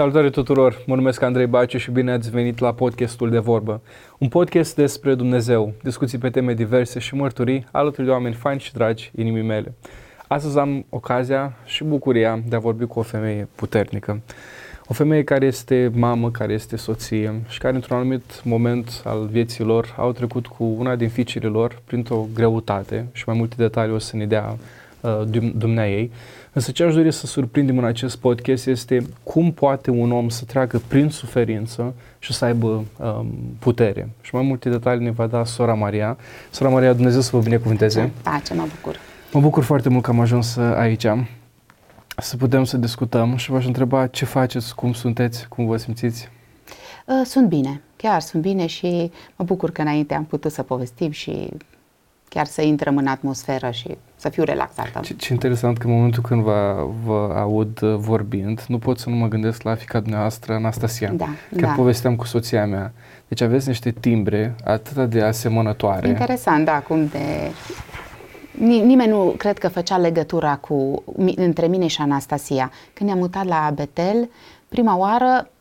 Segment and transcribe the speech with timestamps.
[0.00, 0.82] Salutare tuturor!
[0.86, 3.80] Mă numesc Andrei Baciu și bine ați venit la podcastul de vorbă.
[4.18, 8.72] Un podcast despre Dumnezeu, discuții pe teme diverse și mărturii alături de oameni faini și
[8.72, 9.74] dragi inimii mele.
[10.28, 14.20] Astăzi am ocazia și bucuria de a vorbi cu o femeie puternică.
[14.86, 19.64] O femeie care este mamă, care este soție și care într-un anumit moment al vieții
[19.64, 23.98] lor au trecut cu una din fiicele lor printr-o greutate și mai multe detalii o
[23.98, 24.56] să ne dea
[25.00, 25.22] uh,
[25.54, 26.10] dumnea ei.
[26.52, 30.44] Însă ce aș dori să surprindem în acest podcast este cum poate un om să
[30.44, 33.26] treacă prin suferință și să aibă um,
[33.58, 34.08] putere.
[34.20, 36.16] Și mai multe detalii ne va da sora Maria.
[36.50, 38.10] Sora Maria, Dumnezeu să vă binecuvânteze.
[38.22, 38.96] Da, ce mă bucur.
[39.32, 41.06] Mă bucur foarte mult că am ajuns aici
[42.16, 46.28] să putem să discutăm și v-aș întreba ce faceți, cum sunteți, cum vă simțiți?
[47.06, 51.10] Uh, sunt bine, chiar sunt bine și mă bucur că înainte am putut să povestim
[51.10, 51.48] și
[52.28, 55.00] chiar să intrăm în atmosferă și să fiu relaxată.
[55.02, 59.08] Ce, ce interesant că în momentul când vă, vă aud uh, vorbind, nu pot să
[59.08, 61.12] nu mă gândesc la fica dumneavoastră, Anastasia.
[61.12, 61.74] Da, Chiar da.
[61.76, 62.92] povesteam cu soția mea.
[63.28, 66.08] Deci aveți niște timbre atât de asemănătoare.
[66.08, 67.50] Interesant, da, cum de...
[68.64, 71.02] Nimeni nu cred că făcea legătura cu,
[71.36, 72.70] între mine și Anastasia.
[72.92, 74.30] Când ne-am mutat la Betel,
[74.68, 75.59] prima oară Uh,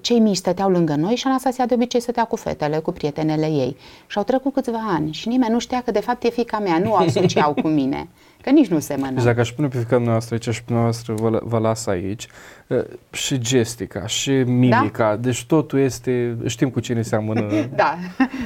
[0.00, 3.76] cei mici stăteau lângă noi și Anastasia de obicei stătea cu fetele, cu prietenele ei.
[4.06, 6.78] Și au trecut câțiva ani și nimeni nu știa că de fapt e fica mea,
[6.78, 8.08] nu asociau cu mine,
[8.40, 9.12] că nici nu se mănă.
[9.12, 12.26] Deci dacă aș pune pe fica noastră aici și pe noastră vă, vă las aici,
[12.66, 15.16] uh, și gestica, și mimica, da?
[15.16, 17.46] deci totul este, știm cu cine seamănă.
[17.76, 17.96] da,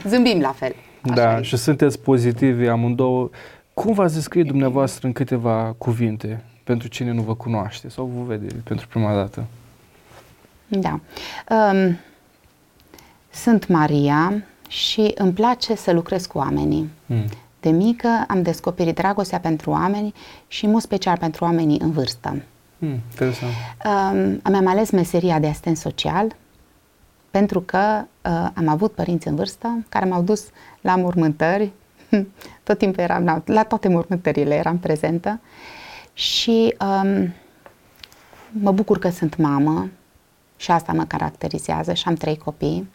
[0.07, 0.75] zâmbim la fel.
[1.03, 1.43] da, e.
[1.43, 3.31] și sunteți pozitivi amândouă.
[3.75, 8.55] Cum v-ați descrie dumneavoastră în câteva cuvinte pentru cine nu vă cunoaște sau vă vede
[8.65, 9.45] pentru prima dată?
[10.69, 11.01] Da.
[11.51, 11.99] Um,
[13.31, 16.91] sunt Maria și îmi place să lucrez cu oamenii.
[17.07, 17.25] Mm.
[17.61, 20.15] De mică am descoperit dragostea pentru oameni
[20.49, 22.43] și în mod special pentru oamenii în vârstă.
[22.79, 23.53] Mm, interesant.
[23.85, 26.37] Um, am ales meseria de asistent social
[27.31, 30.45] pentru că uh, am avut părinți în vârstă care m-au dus
[30.81, 31.73] la mormântări.
[32.65, 35.41] Tot timpul eram la, la toate mormântările, eram prezentă
[36.13, 37.33] și um,
[38.51, 39.89] mă bucur că sunt mamă,
[40.59, 42.89] și asta mă caracterizează și am trei copii.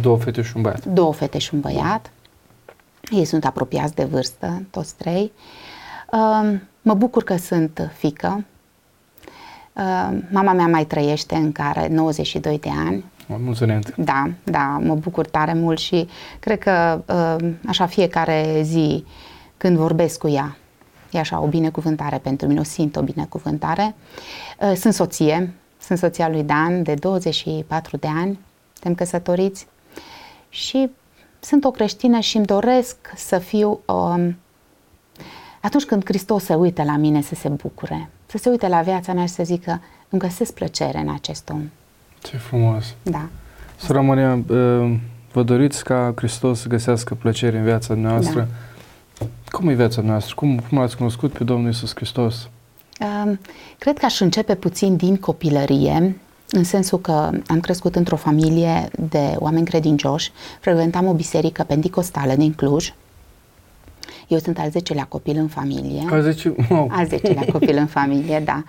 [0.00, 0.84] Două fete și un băiat.
[0.84, 2.10] Două fete și un băiat.
[3.10, 5.32] Ei sunt apropiați de vârstă, toți trei.
[6.12, 8.44] Uh, mă bucur că sunt fică.
[9.72, 13.04] Uh, mama mea mai trăiește în care 92 de ani.
[13.26, 13.94] Mulțumesc.
[13.94, 16.08] Da, da, mă bucur tare mult și
[16.40, 19.04] cred că uh, așa fiecare zi
[19.56, 20.56] când vorbesc cu ea,
[21.10, 23.94] e așa o binecuvântare pentru mine, o simt o binecuvântare.
[24.60, 25.54] Uh, sunt soție,
[25.96, 28.38] sunt soția lui Dan, de 24 de ani,
[28.72, 29.66] suntem căsătoriți
[30.48, 30.90] și
[31.40, 34.36] sunt o creștină și îmi doresc să fiu um,
[35.60, 39.12] atunci când Hristos se uită la mine să se bucure, să se uite la viața
[39.12, 41.62] mea și să zică îmi găsesc plăcere în acest om.
[42.22, 42.94] Ce frumos!
[43.02, 43.28] Da.
[43.76, 44.96] Sora Maria, uh,
[45.32, 48.48] vă doriți ca Hristos să găsească plăcere în viața noastră?
[49.18, 49.26] Da.
[49.48, 50.34] Cum e viața noastră?
[50.34, 52.48] Cum, cum l-ați cunoscut pe Domnul Isus Hristos?
[53.78, 56.16] Cred că aș începe puțin din copilărie,
[56.50, 62.52] în sensul că am crescut într-o familie de oameni credincioși, frecventam o biserică pentecostală din
[62.52, 62.94] Cluj.
[64.28, 66.06] Eu sunt al zecelea copil în familie.
[66.10, 66.54] Al, zece...
[66.70, 66.88] wow.
[66.90, 68.62] al zecelea copil în familie, da.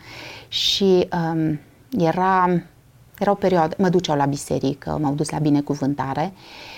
[0.47, 1.59] Și um,
[1.97, 2.61] era,
[3.19, 6.70] era o perioadă, mă duceau la biserică, m-au dus la binecuvântare Uh,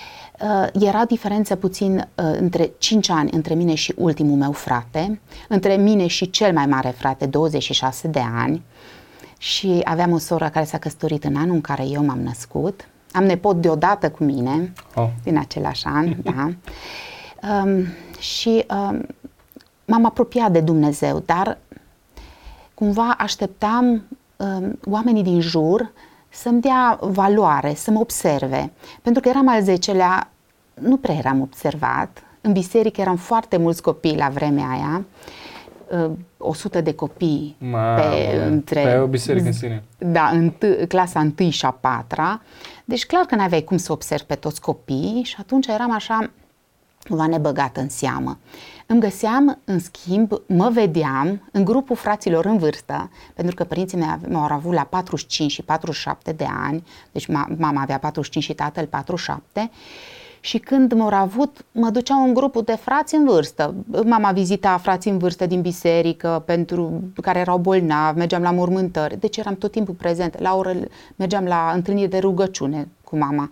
[0.80, 6.08] era diferență puțin uh, între 5 ani între mine și ultimul meu frate, între mine
[6.08, 8.64] și cel mai mare frate, 26 de ani,
[9.38, 12.88] și aveam o soră care s-a căsătorit în anul în care eu m-am născut.
[13.12, 15.10] Am nepot deodată cu mine, oh.
[15.24, 16.50] din același an, da.
[17.64, 17.86] Um,
[18.20, 19.06] și um,
[19.86, 21.58] m-am apropiat de Dumnezeu, dar
[22.74, 24.04] cumva așteptam
[24.38, 25.92] um, oamenii din jur
[26.30, 28.72] să-mi dea valoare, să mă observe.
[29.02, 30.33] Pentru că eram al zecelea,
[30.80, 32.24] nu prea eram observat.
[32.42, 35.06] În biserică eram foarte mulți copii la vremea aia.
[36.38, 38.82] 100 uh, de copii Ma, pe între...
[38.82, 39.84] Pe o biserică în sine.
[39.98, 42.42] Da, în t- clasa 1 și a 4
[42.86, 46.30] Deci clar că n-aveai cum să observi pe toți copiii și atunci eram așa
[47.08, 48.40] cumva nebăgat în seamă.
[48.86, 54.18] Îmi găseam, în schimb, mă vedeam în grupul fraților în vârstă, pentru că părinții mei
[54.30, 57.28] m-au avut la 45 și 47 de ani, deci
[57.58, 59.72] mama avea 45 și tatăl 47,
[60.46, 63.76] și când m-au avut, mă duceau în grupul de frați în vârstă.
[64.06, 69.38] Mama vizita frații în vârstă din biserică, pentru care erau bolnavi, mergeam la mormântări, deci
[69.38, 70.40] eram tot timpul prezent.
[70.40, 70.76] La oră
[71.16, 73.50] mergeam la întâlniri de rugăciune cu mama.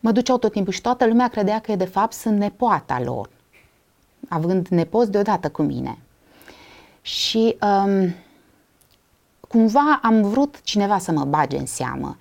[0.00, 3.28] Mă duceau tot timpul și toată lumea credea că de fapt sunt nepoata lor
[4.28, 5.98] având nepoți deodată cu mine.
[7.02, 8.14] Și um,
[9.48, 12.16] cumva am vrut cineva să mă bage în seamă.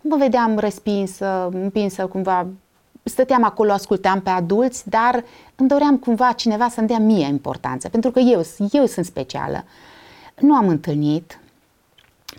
[0.00, 2.46] Mă vedeam respinsă, împinsă cumva,
[3.08, 5.24] stăteam acolo, ascultam pe adulți, dar
[5.56, 8.42] îmi doream cumva cineva să-mi dea mie importanță, pentru că eu,
[8.72, 9.64] eu sunt specială.
[10.40, 11.40] Nu am întâlnit,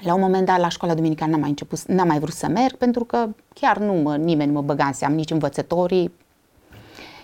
[0.01, 2.75] la un moment dat la școala duminicală n-am mai început, n-am mai vrut să merg
[2.75, 6.11] pentru că chiar nu mă, nimeni nu mă băga în seamă, nici învățătorii,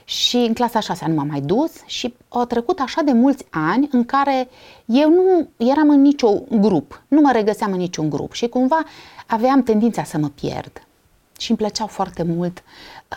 [0.06, 3.88] și în clasa 6 nu m-am mai dus și au trecut așa de mulți ani
[3.92, 4.50] în care
[4.86, 8.84] eu nu eram în niciun grup, nu mă regăseam în niciun grup și cumva
[9.28, 10.88] aveam tendința să mă pierd.
[11.38, 12.64] Și îmi plăceau foarte mult.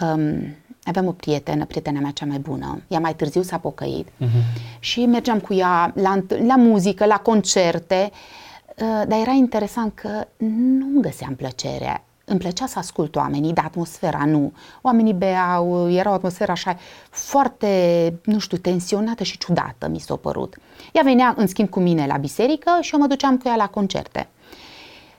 [0.00, 4.78] Um, aveam o prietenă, prietena mea cea mai bună, ea mai târziu s-a pocăit uh-huh.
[4.78, 11.00] și mergeam cu ea la, la muzică, la concerte, uh, dar era interesant că nu
[11.00, 14.52] găseam plăcere îmi plăcea să ascult oamenii, dar atmosfera nu.
[14.82, 16.76] Oamenii beau, era o atmosferă așa
[17.10, 20.56] foarte, nu știu, tensionată și ciudată, mi s-a părut.
[20.92, 23.68] Ea venea, în schimb, cu mine la biserică și eu mă duceam cu ea la
[23.68, 24.28] concerte.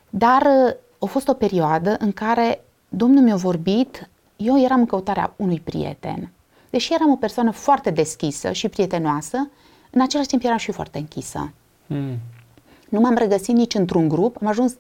[0.09, 5.34] Dar uh, a fost o perioadă în care Domnul mi-a vorbit, eu eram în căutarea
[5.36, 6.31] unui prieten.
[6.69, 9.50] Deși eram o persoană foarte deschisă și prietenoasă,
[9.89, 11.51] în același timp eram și foarte închisă.
[11.86, 12.18] Mm.
[12.89, 14.75] Nu m-am regăsit nici într-un grup, am ajuns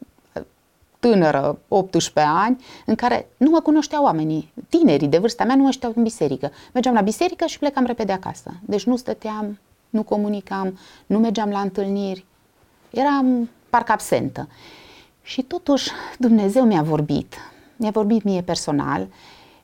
[0.99, 5.71] tânără, 18 ani, în care nu mă cunoșteau oamenii, tinerii de vârsta mea nu mă
[5.71, 6.51] știau în biserică.
[6.73, 8.51] Mergeam la biserică și plecam repede acasă.
[8.65, 9.59] Deci nu stăteam,
[9.89, 12.25] nu comunicam, nu mergeam la întâlniri.
[12.89, 14.47] Eram parcă absentă.
[15.21, 17.35] Și totuși Dumnezeu mi-a vorbit.
[17.75, 19.07] Mi-a vorbit mie personal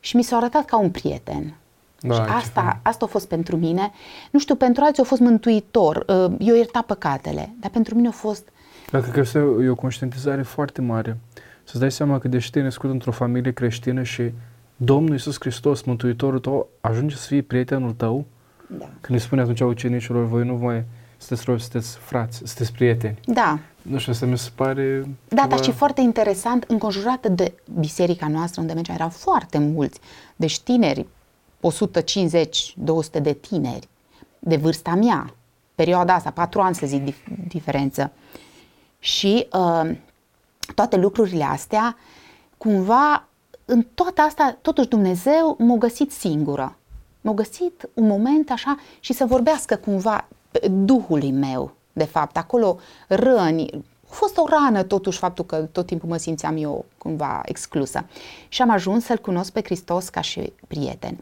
[0.03, 1.55] și mi s-a arătat ca un prieten.
[1.99, 3.91] Da, și asta, asta a fost pentru mine.
[4.31, 6.05] Nu știu, pentru alții a fost mântuitor.
[6.39, 8.47] Eu ierta păcatele, dar pentru mine a fost
[8.93, 11.17] dar cred că este e o conștientizare foarte mare.
[11.63, 14.31] Să-ți dai seama că deși te născut într-o familie creștină și
[14.75, 18.25] Domnul Iisus Hristos, Mântuitorul tău, ajunge să fie prietenul tău,
[18.67, 18.89] da.
[19.01, 20.83] când îi spune atunci ucenicilor, voi nu voi
[21.17, 23.19] sunteți robi, sunteți frați, sunteți prieteni.
[23.25, 23.59] Da.
[23.83, 24.99] Nu știu, asta mi se pare...
[25.27, 25.55] Da, ceva...
[25.55, 29.99] dar și foarte interesant, înconjurată de biserica noastră unde mergeam, erau foarte mulți,
[30.35, 31.07] deci tineri,
[33.17, 33.87] 150-200 de tineri,
[34.39, 35.35] de vârsta mea,
[35.75, 38.11] perioada asta, patru ani să zic dif- diferență.
[38.99, 39.95] Și uh,
[40.75, 41.97] toate lucrurile astea,
[42.57, 43.27] cumva,
[43.65, 46.77] în toată asta, totuși Dumnezeu m-a găsit singură.
[47.21, 50.27] M-a găsit un moment așa și să vorbească cumva
[50.71, 53.69] Duhului meu, de fapt, acolo răni,
[54.09, 58.05] a fost o rană totuși faptul că tot timpul mă simțeam eu cumva exclusă.
[58.47, 61.17] Și am ajuns să-L cunosc pe Hristos ca și prieten.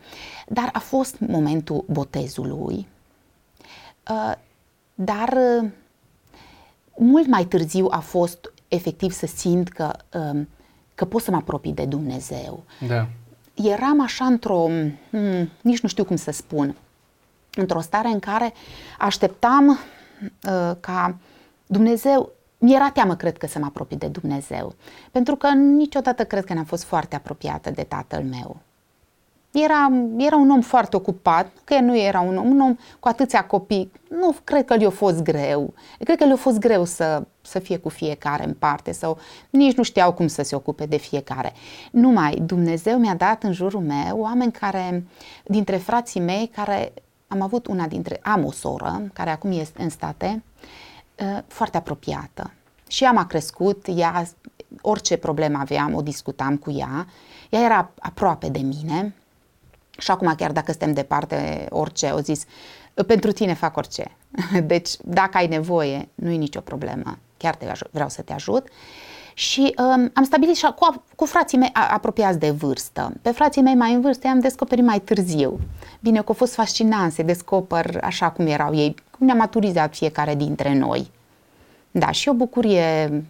[0.47, 2.87] Dar a fost momentul botezului.
[4.09, 4.33] Uh,
[4.95, 5.69] dar uh,
[6.97, 10.47] mult mai târziu a fost efectiv să simt că, um,
[10.95, 12.63] că pot să mă apropii de Dumnezeu.
[12.87, 13.07] Da.
[13.53, 14.67] Eram așa într-o,
[15.09, 16.75] hmm, nici nu știu cum să spun,
[17.55, 18.53] într-o stare în care
[18.97, 19.77] așteptam uh,
[20.79, 21.17] ca
[21.65, 24.75] Dumnezeu, mi-era teamă, cred că, să mă apropii de Dumnezeu.
[25.11, 28.57] Pentru că niciodată cred că n-am fost foarte apropiată de tatăl meu.
[29.51, 33.45] Era, era un om foarte ocupat, că nu era un om, un om cu atâția
[33.45, 33.91] copii.
[34.09, 35.73] Nu cred că le-a fost greu.
[35.99, 39.17] Cred că le-a fost greu să, să fie cu fiecare în parte sau
[39.49, 41.53] nici nu știau cum să se ocupe de fiecare.
[41.91, 45.03] Numai Dumnezeu mi-a dat în jurul meu oameni care,
[45.43, 46.93] dintre frații mei, care
[47.31, 50.43] am avut una dintre, am o soră care acum este în state,
[51.19, 52.53] ă, foarte apropiată.
[52.87, 54.27] Și ea m-a crescut, ea,
[54.81, 57.07] orice problemă aveam, o discutam cu ea,
[57.49, 59.15] ea era aproape de mine,
[59.97, 62.45] și acum chiar dacă suntem departe, orice, au zis,
[63.07, 64.17] pentru tine fac orice.
[64.63, 68.67] Deci dacă ai nevoie, nu e nicio problemă, chiar te ajut, vreau să te ajut.
[69.41, 73.13] Și um, am stabilit și cu, cu frații mei apropiați de vârstă.
[73.21, 75.59] Pe frații mei mai în vârstă am descoperit mai târziu.
[75.99, 80.35] Bine că a fost fascinant să descoper așa cum erau ei, cum ne-a maturizat fiecare
[80.35, 81.11] dintre noi.
[81.91, 83.23] Da, și o bucurie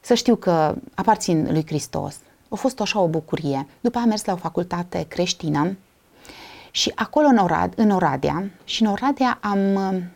[0.00, 2.16] să știu că aparțin lui Hristos,
[2.48, 3.66] a fost așa o bucurie.
[3.80, 5.76] După am mers la o facultate creștină
[6.70, 9.58] și acolo în, Orad, în Oradea și în Oradea am,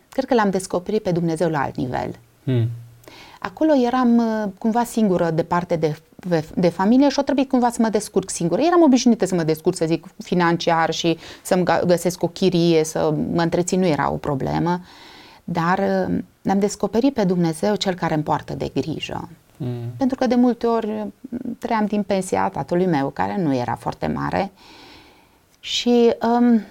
[0.09, 2.15] cred că l-am descoperit pe Dumnezeu la alt nivel.
[2.43, 2.69] Hmm.
[3.39, 4.21] Acolo eram
[4.57, 5.99] cumva singură departe de,
[6.55, 8.61] de familie și o trebuie cumva să mă descurc singură.
[8.61, 13.41] Eram obișnuită să mă descurc, să zic, financiar și să-mi găsesc o chirie, să mă
[13.41, 14.79] întrețin, nu era o problemă.
[15.43, 15.79] Dar
[16.49, 19.29] am descoperit pe Dumnezeu cel care îmi poartă de grijă.
[19.57, 19.93] Mm.
[19.97, 24.07] Pentru că de multe ori mm, trăiam din pensia tatălui meu, care nu era foarte
[24.07, 24.51] mare
[25.59, 26.61] și um,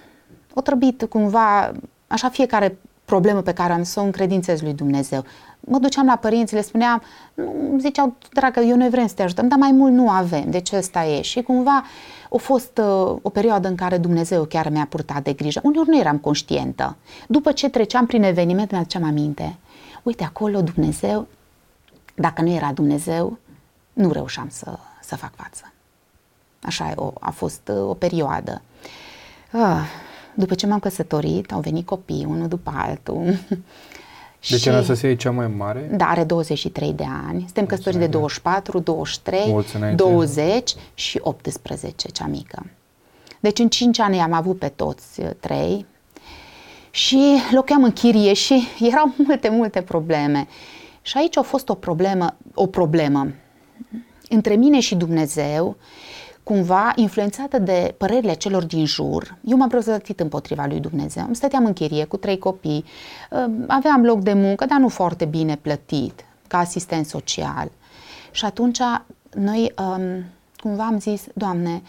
[0.53, 1.71] o trebuit cumva,
[2.07, 5.23] așa fiecare problemă pe care am să o încredințez lui Dumnezeu.
[5.69, 7.01] Mă duceam la părinți, le spuneam,
[7.33, 10.71] nu, ziceau, dragă, eu noi vrem să te ajutăm, dar mai mult nu avem, deci
[10.71, 11.21] ăsta e.
[11.21, 11.83] Și cumva
[12.31, 15.59] a fost uh, o perioadă în care Dumnezeu chiar mi-a purtat de grijă.
[15.63, 16.95] Uneori nu eram conștientă.
[17.27, 19.55] După ce treceam prin eveniment, mi-aduceam aminte.
[20.03, 21.27] Uite, acolo Dumnezeu
[22.19, 23.37] dacă nu era Dumnezeu,
[23.93, 25.73] nu reușeam să, să fac față.
[26.61, 28.61] Așa o, a fost uh, o perioadă.
[29.51, 29.83] Ah,
[30.33, 33.23] după ce m-am căsătorit, au venit copii, unul după altul.
[34.49, 35.89] Deci și, Anastasia e cea mai mare?
[35.91, 37.39] Da, are 23 de ani.
[37.39, 42.65] Suntem căsătoriți de 24, 23, 20 și 18, cea mică.
[43.39, 45.85] Deci în 5 ani am avut pe toți uh, trei
[46.91, 50.47] și locuiam în chirie și erau multe, multe probleme.
[51.01, 53.27] Și aici a fost o problemă, o problemă
[54.29, 55.77] între mine și Dumnezeu,
[56.47, 59.37] cumva influențată de părerile celor din jur.
[59.43, 61.23] Eu m-am răzătit împotriva lui Dumnezeu.
[61.25, 62.85] Îmi stăteam în chirie cu trei copii,
[63.31, 67.71] uh, aveam loc de muncă, dar nu foarte bine plătit, ca asistent social.
[68.31, 68.79] Și atunci
[69.33, 70.23] noi um,
[70.57, 71.81] cumva am zis, Doamne,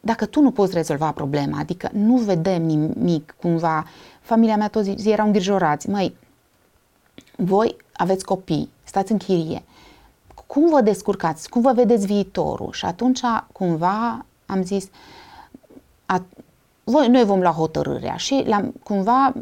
[0.00, 3.86] dacă tu nu poți rezolva problema, adică nu vedem nimic, cumva,
[4.20, 6.16] familia mea toți erau îngrijorați, măi,
[7.36, 9.62] voi aveți copii, stați în chirie,
[10.54, 12.72] cum vă descurcați, cum vă vedeți viitorul?
[12.72, 13.20] Și atunci,
[13.52, 14.88] cumva, am zis,
[16.06, 16.22] a,
[16.84, 19.32] voi, noi vom lua hotărârea și l-am, cumva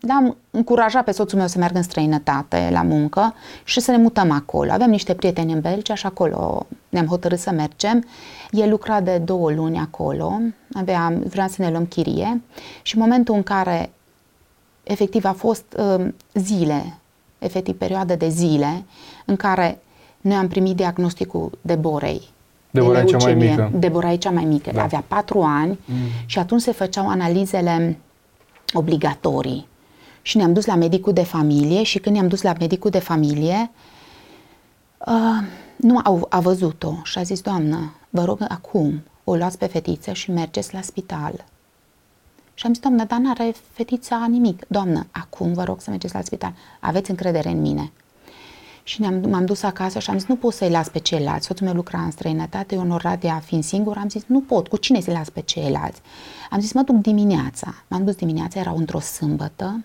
[0.00, 4.30] l-am încurajat pe soțul meu să meargă în străinătate la muncă și să ne mutăm
[4.30, 4.72] acolo.
[4.72, 8.04] Aveam niște prieteni în Belgia și acolo ne-am hotărât să mergem.
[8.50, 10.40] El lucra de două luni acolo,
[10.72, 12.42] aveam, vreau să ne luăm chirie
[12.82, 13.92] și în momentul în care
[14.82, 16.98] efectiv a fost uh, zile,
[17.38, 18.84] efectiv perioadă de zile
[19.24, 19.78] în care
[20.20, 22.22] noi am primit diagnosticul de borei.
[22.70, 23.70] Deborah de cea mai mică.
[23.74, 24.70] Deborah e cea mai mică.
[24.74, 24.82] Da.
[24.82, 25.96] Avea patru ani mm.
[26.26, 27.98] și atunci se făceau analizele
[28.72, 29.68] obligatorii.
[30.22, 33.70] Și ne-am dus la medicul de familie și când ne-am dus la medicul de familie,
[35.06, 35.46] uh,
[35.76, 40.12] nu a, a văzut-o și a zis, doamnă, vă rog acum, o luați pe fetiță
[40.12, 41.44] și mergeți la spital.
[42.54, 44.64] Și am zis, doamnă, dar n-are fetița nimic.
[44.68, 46.54] Doamnă, acum vă rog să mergeți la spital.
[46.80, 47.92] Aveți încredere în mine.
[48.82, 51.46] Și ne-am, m-am dus acasă și am zis, nu pot să-i las pe ceilalți.
[51.46, 54.76] Soțul meu lucra în străinătate, eu în Oradea fiind singur, am zis, nu pot, cu
[54.76, 56.00] cine să-i las pe ceilalți?
[56.50, 57.74] Am zis, mă duc dimineața.
[57.88, 59.84] M-am dus dimineața, era într-o sâmbătă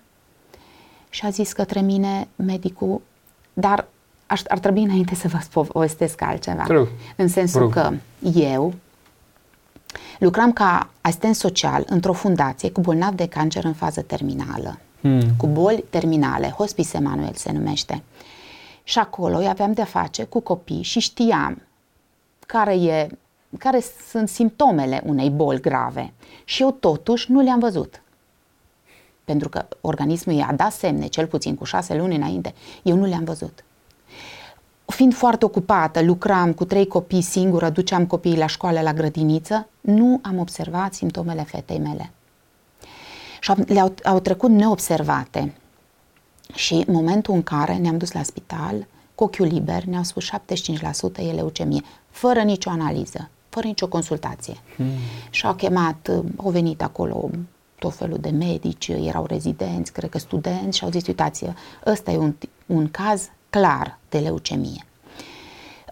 [1.10, 3.02] și a zis către mine medicul,
[3.54, 3.88] dar
[4.25, 6.64] aș, ar trebui înainte să vă povestesc altceva.
[6.64, 6.88] True.
[7.16, 7.72] În sensul True.
[7.72, 7.94] că
[8.40, 8.74] eu
[10.20, 14.80] lucram ca asistent social într-o fundație cu bolnavi de cancer în fază terminală.
[15.02, 15.22] Hmm.
[15.38, 18.04] Cu boli terminale, Hospice Emanuel se numește.
[18.88, 21.62] Și acolo eu aveam de-a face cu copii și știam
[22.39, 23.08] care, e,
[23.58, 26.13] care sunt simptomele unei boli grave.
[26.44, 28.01] Și eu totuși nu le-am văzut.
[29.24, 33.24] Pentru că organismul i-a dat semne, cel puțin cu șase luni înainte, eu nu le-am
[33.24, 33.63] văzut.
[34.86, 40.20] Fiind foarte ocupată, lucram cu trei copii singură, duceam copiii la școală, la grădiniță, nu
[40.24, 42.12] am observat simptomele fetei mele.
[43.39, 45.54] Și le-au au trecut neobservate.
[46.54, 50.32] Și în momentul în care ne-am dus la spital, cu ochiul liber, ne-au spus 75%
[51.18, 54.58] e leucemie, fără nicio analiză, fără nicio consultație.
[54.75, 54.86] Hmm.
[55.30, 57.30] Și au chemat, au venit acolo
[57.80, 61.46] tot felul de medici, erau rezidenți, cred că studenți și au zis, uitați,
[61.86, 62.36] ăsta e un,
[62.66, 64.86] un caz clar de leucemie.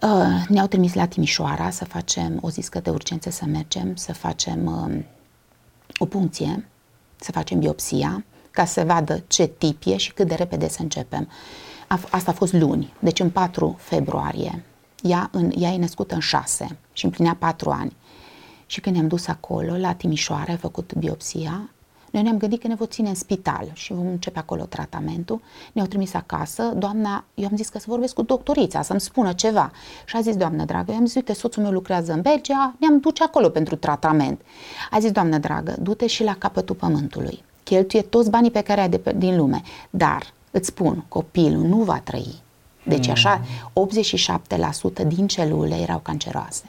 [0.02, 4.12] Uh, ne-au trimis la Timișoara să facem, o zis că de urgență să mergem, să
[4.12, 5.04] facem uh,
[5.98, 6.68] o puncție,
[7.16, 11.28] să facem biopsia ca să vadă ce tip e și cât de repede să începem.
[12.10, 14.64] Asta a fost luni, deci în 4 februarie.
[15.02, 17.96] Ea, în, ea e născută în 6 și împlinea 4 ani.
[18.66, 21.68] Și când ne-am dus acolo, la Timișoara, a făcut biopsia,
[22.10, 25.40] noi ne-am gândit că ne vor ține în spital și vom începe acolo tratamentul.
[25.72, 29.70] Ne-au trimis acasă, doamna, eu am zis că să vorbesc cu doctorița, să-mi spună ceva.
[30.04, 33.00] Și a zis, doamnă dragă, eu am zis, uite, soțul meu lucrează în Belgia, ne-am
[33.00, 34.40] duce acolo pentru tratament.
[34.90, 38.88] A zis, doamnă dragă, du-te și la capătul pământului cheltuie toți banii pe care ai
[38.88, 39.62] de pe, din lume.
[39.90, 42.42] Dar, îți spun, copilul nu va trăi.
[42.86, 43.40] Deci așa,
[45.02, 46.64] 87% din celule erau canceroase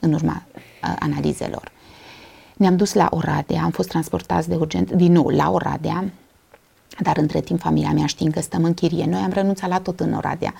[0.00, 1.72] în urma uh, analizelor.
[2.56, 6.12] Ne-am dus la Oradea, am fost transportați de urgent din nou la Oradea,
[6.98, 10.00] dar între timp familia mea știind că stăm în chirie, noi am renunțat la tot
[10.00, 10.54] în Oradea.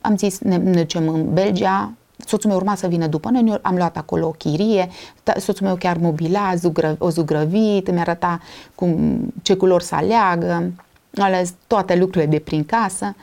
[0.00, 1.92] Am zis, ne mergem în Belgia,
[2.26, 4.88] soțul meu urma să vină după noi, am luat acolo o chirie,
[5.36, 8.40] soțul meu chiar mobila, zugră, o zugrăvit, îmi arăta
[8.74, 10.72] cum, ce culori să aleagă,
[11.14, 13.14] ales toate lucrurile de prin casă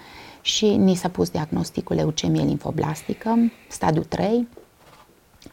[0.42, 4.48] și ni s-a pus diagnosticul leucemie limfoblastică, stadiu 3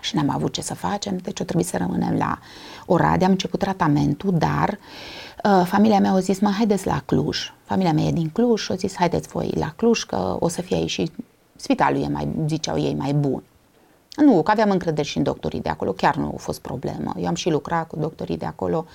[0.01, 2.39] și n-am avut ce să facem, deci o trebuie să rămânem la
[2.87, 4.79] Oradea, am început tratamentul, dar
[5.45, 7.53] uh, familia mea a zis, mă, haideți la Cluj.
[7.65, 10.77] Familia mea e din Cluj, a zis, haideți voi la Cluj, că o să fie
[10.77, 11.11] aici și
[11.65, 13.43] spitalul e mai, ziceau ei, mai bun.
[14.17, 17.13] Nu, că aveam încredere și în doctorii de acolo, chiar nu a fost problemă.
[17.19, 18.87] Eu am și lucrat cu doctorii de acolo,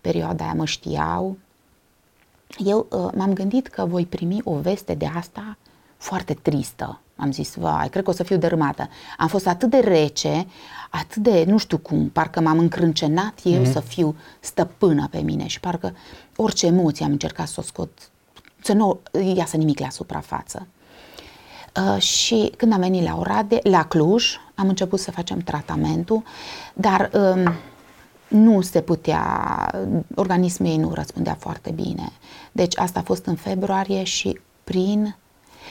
[0.00, 1.36] perioada aia mă știau.
[2.64, 5.56] Eu uh, m-am gândit că voi primi o veste de asta
[5.96, 7.00] foarte tristă.
[7.16, 8.88] Am zis, vai, cred că o să fiu dărâmată.
[9.18, 10.46] Am fost atât de rece,
[10.90, 13.72] atât de, nu știu cum, parcă m-am încrâncenat eu mm-hmm.
[13.72, 15.94] să fiu stăpână pe mine și parcă
[16.36, 18.10] orice emoție am încercat să o scot,
[18.62, 19.00] să nu
[19.34, 20.66] iasă nimic la suprafață.
[21.76, 26.22] Uh, și când am venit la Orade, la Cluj, am început să facem tratamentul,
[26.74, 27.52] dar um,
[28.28, 29.24] nu se putea,
[30.14, 32.12] organismul ei nu răspundea foarte bine.
[32.52, 35.16] Deci asta a fost în februarie și prin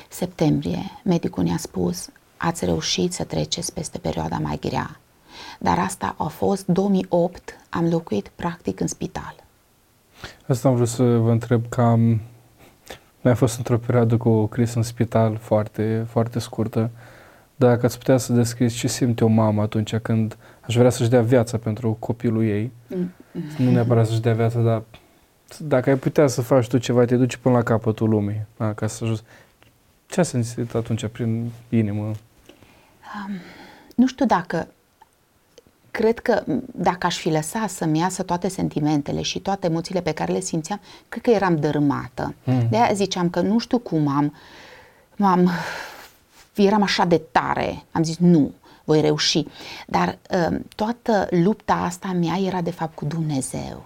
[0.09, 2.09] septembrie medicul ne-a spus
[2.41, 4.99] ați reușit să treceți peste perioada mai grea.
[5.59, 9.35] Dar asta a fost 2008, am locuit practic în spital.
[10.47, 12.21] Asta am vrut să vă întreb cam
[13.21, 16.89] mi-a fost într-o perioadă cu Chris în spital foarte, foarte scurtă.
[17.55, 21.21] Dacă ați putea să descrieți ce simte o mamă atunci când aș vrea să-și dea
[21.21, 23.11] viața pentru copilul ei, mm.
[23.57, 24.83] nu neapărat să-și dea viața, dar
[25.59, 28.87] dacă ai putea să faci tu ceva, te duci până la capătul lumii, da, ca
[28.87, 29.21] să ajungi.
[30.07, 32.03] Ce a simțit atunci prin inimă?
[32.03, 32.13] Um,
[33.95, 34.67] nu știu dacă
[35.91, 36.43] cred că
[36.75, 40.79] dacă aș fi lăsat să-mi iasă toate sentimentele și toate emoțiile pe care le simțeam,
[41.09, 42.35] cred că eram dărâmată.
[42.43, 42.67] Mm.
[42.69, 44.35] De aia ziceam că nu știu cum am,
[45.19, 45.51] am
[46.55, 47.83] eram așa de tare.
[47.91, 48.51] Am zis nu,
[48.83, 49.45] voi reuși.
[49.87, 50.17] Dar
[50.49, 53.83] uh, toată lupta asta mea era de fapt cu Dumnezeu.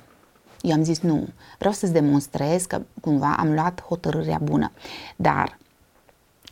[0.62, 4.72] Eu am zis nu, vreau să-ți demonstrez că cumva am luat hotărârea bună.
[5.16, 5.58] Dar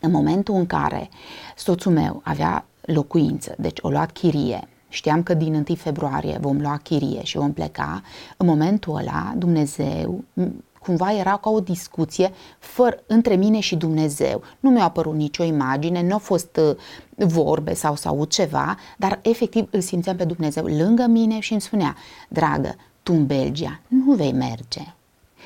[0.01, 1.09] în momentul în care
[1.55, 6.79] soțul meu avea locuință, deci o luat chirie, știam că din 1 februarie vom lua
[6.83, 8.01] chirie și vom pleca,
[8.37, 10.23] în momentul ăla Dumnezeu
[10.83, 14.41] cumva era ca o discuție fără, între mine și Dumnezeu.
[14.59, 16.75] Nu mi-a apărut nicio imagine, nu au fost uh,
[17.15, 21.61] vorbe sau să aud ceva, dar efectiv îl simțeam pe Dumnezeu lângă mine și îmi
[21.61, 21.95] spunea,
[22.29, 24.93] dragă, tu în Belgia nu vei merge.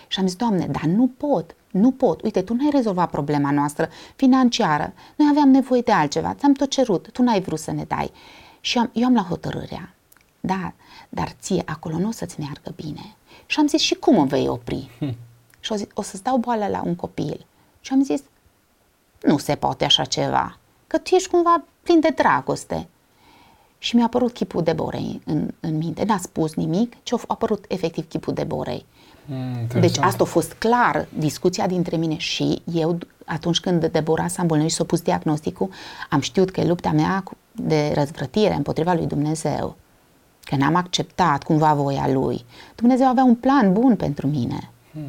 [0.07, 2.21] Și am zis, Doamne, dar nu pot, nu pot.
[2.21, 4.93] Uite, tu n-ai rezolvat problema noastră financiară.
[5.15, 6.33] Noi aveam nevoie de altceva.
[6.33, 7.11] Ți-am tot cerut.
[7.11, 8.11] Tu n-ai vrut să ne dai.
[8.59, 9.93] Și am, eu am la hotărârea.
[10.39, 10.73] Da,
[11.09, 13.15] dar ție acolo nu o să-ți meargă bine.
[13.45, 14.89] Și am zis, și cum o vei opri?
[14.99, 15.15] Hm.
[15.59, 17.45] Și o, zis, o să-ți dau boală la un copil.
[17.81, 18.21] Și am zis,
[19.21, 22.87] nu se poate așa ceva, că tu ești cumva plin de dragoste.
[23.77, 26.03] Și mi-a apărut chipul de Borei în, în minte.
[26.03, 28.85] N-a spus nimic, ci a apărut efectiv chipul de Borei.
[29.25, 34.41] Mm, deci asta a fost clar discuția dintre mine și eu atunci când Deborah s-a
[34.41, 35.69] îmbolnăvit și s-a pus diagnosticul,
[36.09, 37.23] am știut că e lupta mea
[37.57, 39.75] de răzvrătire împotriva lui Dumnezeu.
[40.43, 42.45] Că n-am acceptat cumva voia lui.
[42.75, 44.71] Dumnezeu avea un plan bun pentru mine.
[44.91, 45.01] Hmm.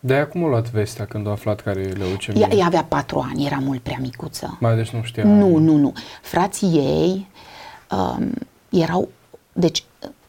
[0.00, 2.42] De aia cum a luat vestea când a aflat care e leucemie?
[2.42, 4.56] Ea, ea avea patru ani, era mult prea micuță.
[4.60, 5.24] Mai deci nu știa.
[5.24, 5.92] Nu, nu, nu.
[6.22, 7.28] Frații ei
[7.90, 8.30] um,
[8.68, 9.08] erau,
[9.52, 9.84] deci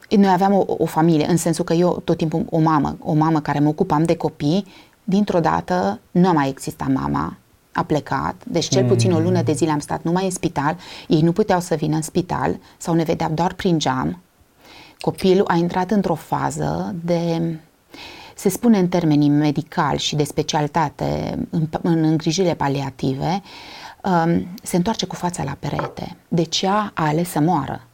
[0.10, 3.42] noi aveam o, o familie, în sensul că eu tot timpul o mamă, o mamă
[3.42, 4.66] care mă ocupam de copii,
[5.04, 7.38] dintr-o dată nu a mai existat mama,
[7.78, 11.22] a plecat, deci cel puțin o lună de zile am stat numai în spital, ei
[11.22, 14.22] nu puteau să vină în spital sau ne vedeam doar prin geam.
[15.00, 17.42] Copilul a intrat într-o fază de,
[18.36, 23.42] se spune în termenii medical și de specialitate în, în îngrijire paliative,
[24.04, 26.18] um, se întoarce cu fața la perete.
[26.28, 27.87] Deci ea a ales să moară.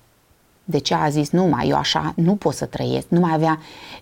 [0.66, 3.60] De ce a zis, nu mai, eu așa nu pot să trăiesc, nu mai avea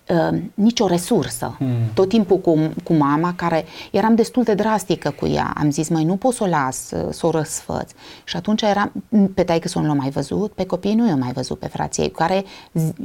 [0.08, 1.56] uh, nicio resursă.
[1.58, 1.70] Hmm.
[1.94, 6.04] Tot timpul cu, cu mama, care eram destul de drastică cu ea, am zis, mai
[6.04, 7.92] nu pot să o las, uh, să o răsfăț.
[8.24, 8.92] Și atunci eram,
[9.34, 12.04] pe taică să nu l-am mai văzut, pe copii nu i-am mai văzut, pe frații
[12.04, 12.44] ei, care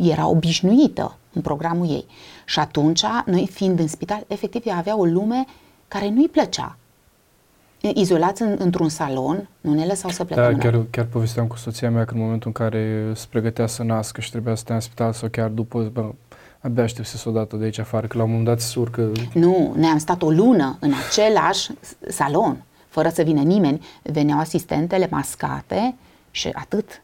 [0.00, 2.06] era obișnuită în programul ei.
[2.44, 5.44] Și atunci, noi fiind în spital, efectiv ea avea o lume
[5.88, 6.76] care nu-i plăcea
[7.80, 10.52] izolați în, într-un salon, nu ne lăsau să plecăm.
[10.52, 13.82] Da, chiar, chiar povesteam cu soția mea că în momentul în care se pregătea să
[13.82, 16.10] nască și trebuia să stea în spital sau chiar după, bă,
[16.60, 18.78] abia aștept să se o dată de aici afară, că la un moment dat se
[18.78, 19.12] urcă...
[19.32, 21.70] Nu, ne-am stat o lună în același
[22.08, 23.84] salon, fără să vină nimeni.
[24.02, 25.94] Veneau asistentele mascate
[26.30, 27.02] și atât.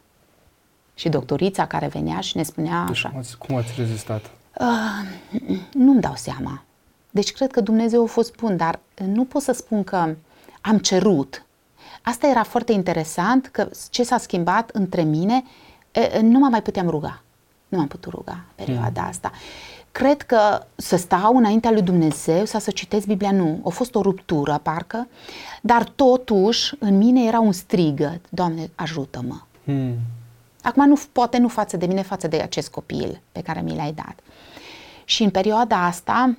[0.95, 3.09] Și doctorița care venea și ne spunea deci așa.
[3.09, 4.31] Cum ați, cum ați rezistat?
[4.59, 4.67] Uh,
[5.73, 6.63] nu-mi dau seama.
[7.09, 10.15] Deci cred că Dumnezeu a fost bun, dar nu pot să spun că
[10.63, 11.45] am cerut.
[12.01, 15.43] Asta era foarte interesant, că ce s-a schimbat între mine,
[16.21, 17.21] nu mă mai puteam ruga.
[17.67, 19.07] Nu m-am putut ruga perioada mm.
[19.07, 19.31] asta.
[19.91, 23.61] Cred că să stau înaintea lui Dumnezeu sau să citesc Biblia, nu.
[23.65, 25.07] A fost o ruptură, parcă,
[25.61, 29.35] dar totuși în mine era un strigăt, Doamne, ajută-mă.
[29.63, 29.95] Mm.
[30.61, 33.91] Acum, nu, poate nu față de mine, față de acest copil pe care mi l-ai
[33.91, 34.19] dat.
[35.05, 36.37] Și în perioada asta,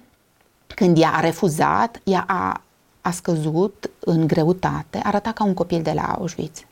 [0.67, 2.61] când ea a refuzat, ea a
[3.05, 6.65] a scăzut în greutate, arăta ca un copil de la Auschwitz.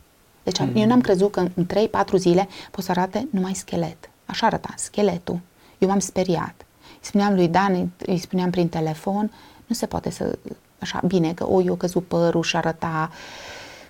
[0.42, 0.70] Deci mm.
[0.74, 4.10] eu n-am crezut că în 3-4 zile pot să arate numai schelet.
[4.26, 5.40] Așa arăta, scheletul.
[5.78, 6.54] Eu m-am speriat.
[6.78, 9.32] Îi spuneam lui Dan, îi spuneam prin telefon,
[9.66, 10.38] nu se poate să
[10.78, 13.10] așa, bine, că o, i-a căzut părul și arăta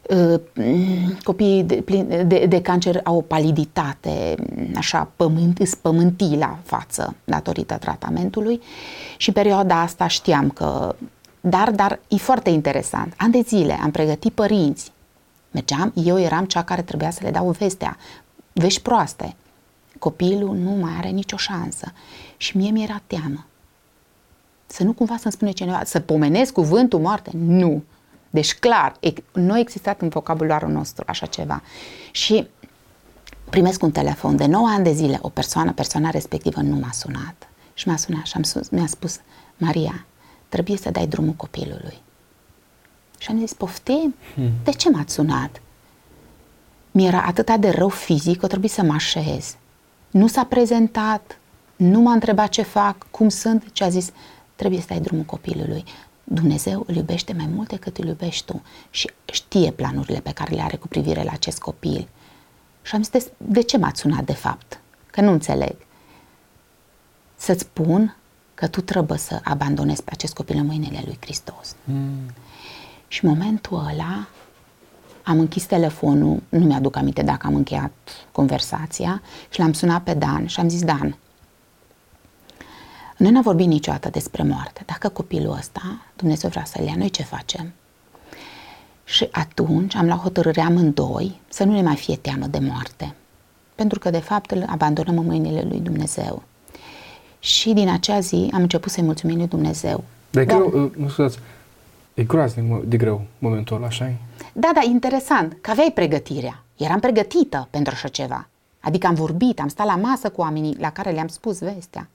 [0.08, 0.40] uh,
[1.22, 1.84] copiii de,
[2.26, 4.34] de, de cancer au o paliditate,
[4.76, 8.60] așa, pământ, spământii la față datorită tratamentului
[9.16, 10.94] și în perioada asta știam că
[11.44, 13.14] dar, dar e foarte interesant.
[13.16, 14.92] An de zile am pregătit părinți.
[15.50, 17.96] Mergeam, eu eram cea care trebuia să le dau vestea.
[18.52, 19.36] Vești proaste.
[19.98, 21.92] Copilul nu mai are nicio șansă.
[22.36, 23.46] Și mie mi-era teamă.
[24.66, 27.30] Să nu cumva să-mi spune cineva, să pomenesc cuvântul moarte?
[27.34, 27.82] Nu.
[28.30, 28.96] Deci clar,
[29.32, 31.62] nu a existat în vocabularul nostru așa ceva.
[32.10, 32.48] Și
[33.50, 37.48] primesc un telefon de 9 ani de zile, o persoană, persoana respectivă nu m-a sunat.
[37.74, 39.20] Și m-a sunat și am spus, mi-a spus,
[39.56, 40.06] Maria,
[40.52, 41.98] trebuie să dai drumul copilului.
[43.18, 44.14] Și am zis, poftim?
[44.34, 44.50] Hmm.
[44.64, 45.60] De ce m-ați sunat?
[46.90, 49.56] Mi-era atât de rău fizic că trebuie să mă așez.
[50.10, 51.38] Nu s-a prezentat,
[51.76, 54.10] nu m-a întrebat ce fac, cum sunt, ce a zis,
[54.56, 55.84] trebuie să dai drumul copilului.
[56.24, 60.62] Dumnezeu îl iubește mai mult decât îl iubești tu și știe planurile pe care le
[60.62, 62.08] are cu privire la acest copil.
[62.82, 64.80] Și am zis, de ce m-ați sunat de fapt?
[65.06, 65.76] Că nu înțeleg.
[67.36, 68.16] Să-ți spun
[68.62, 71.74] că tu trebuie să abandonezi pe acest copil în mâinile lui Hristos.
[71.84, 72.30] Mm.
[73.08, 74.28] Și în momentul ăla
[75.22, 77.92] am închis telefonul, nu mi-aduc aminte dacă am încheiat
[78.32, 81.16] conversația și l-am sunat pe Dan și am zis, Dan,
[83.16, 84.82] noi n-am vorbit niciodată despre moarte.
[84.86, 87.72] Dacă copilul ăsta, Dumnezeu vrea să-l ia, noi ce facem?
[89.04, 93.14] Și atunci am luat hotărârea amândoi să nu ne mai fie teamă de moarte.
[93.74, 96.42] Pentru că, de fapt, îl abandonăm în mâinile lui Dumnezeu.
[97.44, 100.04] Și din acea zi am început să-i mulțumim lui Dumnezeu.
[100.30, 101.38] Dar e greu, uh, nu scuzați,
[102.14, 104.12] e groaznic de greu momentul ăla, așa
[104.52, 106.62] Da, da, interesant, că aveai pregătirea.
[106.76, 108.48] Eram pregătită pentru așa ceva.
[108.80, 112.08] Adică am vorbit, am stat la masă cu oamenii la care le-am spus vestea.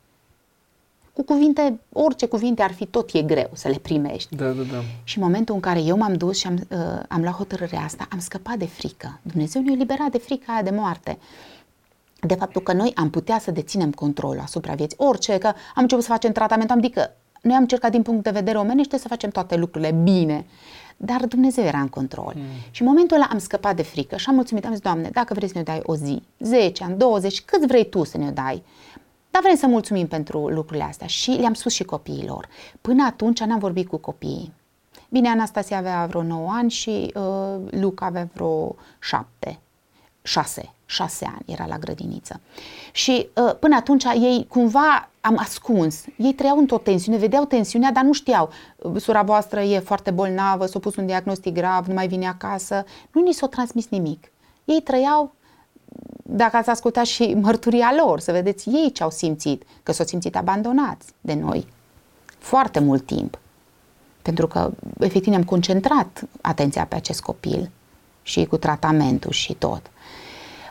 [1.13, 4.35] Cu cuvinte, orice cuvinte ar fi, tot e greu să le primești.
[4.35, 4.83] Da, da, da.
[5.03, 8.07] Și în momentul în care eu m-am dus și am, uh, am luat hotărârea asta,
[8.11, 9.19] am scăpat de frică.
[9.21, 11.17] Dumnezeu ne-a eliberat de frica aia de moarte
[12.21, 14.97] de faptul că noi am putea să deținem controlul asupra vieții.
[14.99, 18.29] Orice, că am început să facem tratament, am adică noi am încercat din punct de
[18.29, 20.45] vedere omenește să facem toate lucrurile bine.
[20.97, 22.33] Dar Dumnezeu era în control.
[22.35, 22.43] Mm.
[22.71, 25.33] Și în momentul ăla am scăpat de frică și am mulțumit, am zis, Doamne, dacă
[25.33, 28.63] vrei să ne dai o zi, 10 ani, 20, cât vrei Tu să ne dai,
[29.29, 31.07] dar vrem să mulțumim pentru lucrurile astea.
[31.07, 32.47] Și le-am spus și copiilor.
[32.81, 34.53] Până atunci n-am vorbit cu copiii.
[35.09, 39.59] Bine, Anastasia avea vreo 9 ani și uh, Luca avea vreo 7,
[40.21, 42.39] 6 șase ani, era la grădiniță.
[42.91, 46.03] Și uh, până atunci ei cumva am ascuns.
[46.17, 48.49] Ei trăiau într-o tensiune, vedeau tensiunea, dar nu știau.
[48.95, 52.85] Sora voastră e foarte bolnavă, s-a pus un diagnostic grav, nu mai vine acasă.
[53.11, 54.31] Nu ni s-a transmis nimic.
[54.65, 55.33] Ei trăiau,
[56.23, 60.35] dacă ați ascultat și mărturia lor, să vedeți ei ce au simțit, că s-au simțit
[60.35, 61.67] abandonați de noi
[62.37, 63.39] foarte mult timp.
[64.21, 67.71] Pentru că, efectiv, ne-am concentrat atenția pe acest copil
[68.21, 69.91] și cu tratamentul și tot.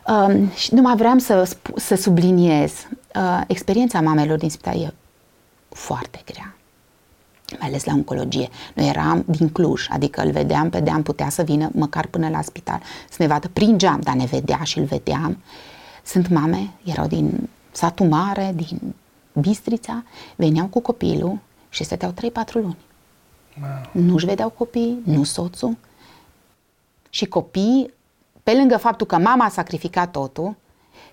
[0.09, 2.73] Uh, și numai vreau să, să subliniez,
[3.15, 4.95] uh, experiența mamelor din spital e
[5.69, 6.57] foarte grea,
[7.59, 8.49] mai ales la oncologie.
[8.75, 12.43] Noi eram din Cluj, adică îl vedeam pe deam, putea să vină măcar până la
[12.43, 15.39] spital, să ne vadă prin geam, dar ne vedea și îl vedeam.
[16.05, 18.95] Sunt mame, erau din satul mare, din
[19.33, 20.05] Bistrița,
[20.37, 21.39] veneau cu copilul
[21.69, 22.77] și stăteau 3-4 luni.
[23.61, 24.03] Wow.
[24.05, 25.77] Nu-și vedeau copii, nu soțul.
[27.11, 27.95] Și copiii
[28.47, 30.57] pe lângă faptul că mama a sacrificat totul,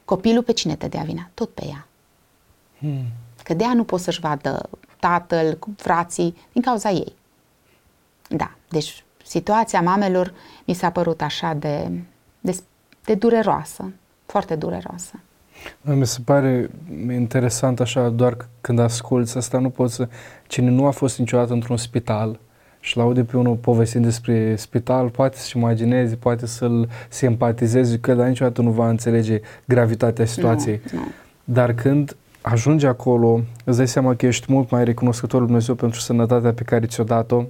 [0.06, 1.30] copilul pe cine te dea vina?
[1.34, 1.88] Tot pe ea.
[2.78, 3.06] Hmm.
[3.44, 4.70] Că de ea nu poți să-și vadă
[5.00, 7.16] tatăl, frații, din cauza ei.
[8.28, 10.34] Da, deci situația mamelor
[10.66, 11.92] mi s-a părut așa de,
[12.40, 12.60] de,
[13.04, 13.92] de dureroasă,
[14.26, 15.20] foarte dureroasă.
[15.82, 16.70] Mi se pare
[17.12, 20.10] interesant așa, doar când asculți asta, nu poți să...
[20.48, 22.40] Cine nu a fost niciodată într-un spital,
[22.84, 28.28] și l-aude pe unul povestind despre spital, poate să-și imagineze, poate să-l simpatizeze, că dar
[28.28, 30.82] niciodată nu va înțelege gravitatea situației.
[30.92, 31.06] Nu, nu.
[31.44, 36.00] Dar când ajungi acolo, îți dai seama că ești mult mai recunoscător lui Dumnezeu pentru
[36.00, 37.44] sănătatea pe care ți-o dat-o.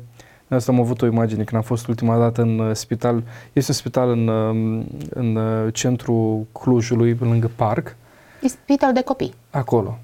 [0.47, 3.23] Asta am avut o imagine când am fost ultima dată în uh, spital.
[3.53, 7.95] Este un spital în, um, în uh, centrul Clujului, lângă parc.
[8.41, 9.33] E spitalul de copii.
[9.49, 9.99] Acolo.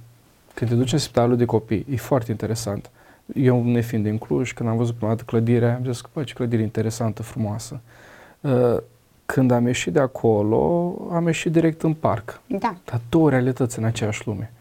[0.53, 2.89] Când te duci în spitalul de copii, e foarte interesant
[3.33, 6.23] eu ne fiind din Cluj, când am văzut prima dată clădirea, am zis că, bă,
[6.23, 7.79] ce clădire interesantă, frumoasă.
[8.41, 8.77] Uh,
[9.25, 12.41] când am ieșit de acolo, am ieșit direct în parc.
[12.47, 12.75] Da.
[12.85, 14.51] Dar două realități în aceeași lume.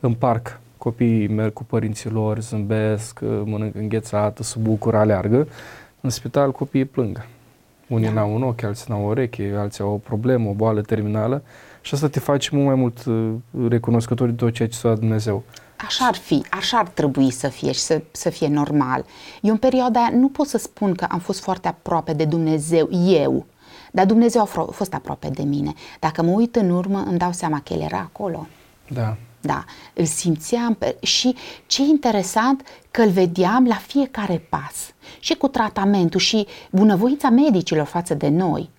[0.00, 5.48] În parc, copiii merg cu părinții lor, zâmbesc, uh, mănâncă înghețată, se bucură, aleargă.
[6.00, 7.26] În spital, copiii plâng.
[7.88, 8.12] Unii da.
[8.12, 11.42] n-au un ochi, alții n-au o ureche, alții au o problemă, o boală terminală
[11.80, 13.34] și asta te face mult mai mult uh,
[13.68, 15.44] recunoscător de tot ceea ce s-a Dumnezeu
[15.86, 19.04] așa ar fi, așa ar trebui să fie și să, să fie normal.
[19.40, 22.88] Eu în perioada aia nu pot să spun că am fost foarte aproape de Dumnezeu,
[23.06, 23.46] eu,
[23.92, 25.72] dar Dumnezeu a fost aproape de mine.
[25.98, 28.46] Dacă mă uit în urmă, îmi dau seama că El era acolo.
[28.88, 29.16] Da.
[29.40, 29.64] Da,
[29.94, 31.34] îl simțeam pe, și
[31.66, 38.14] ce interesant că îl vedeam la fiecare pas și cu tratamentul și bunăvoința medicilor față
[38.14, 38.70] de noi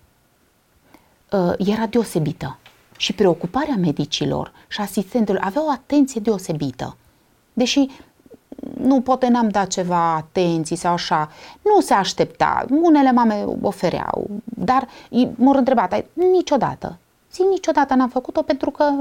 [1.31, 2.57] uh, era deosebită
[2.99, 6.97] și preocuparea medicilor și asistentelor avea o atenție deosebită.
[7.53, 7.87] Deși
[8.81, 11.31] nu poate n-am dat ceva atenții sau așa,
[11.61, 14.87] nu se aștepta, unele mame ofereau, dar
[15.35, 16.97] m-au întrebat, niciodată,
[17.31, 18.91] zic niciodată n-am făcut-o pentru că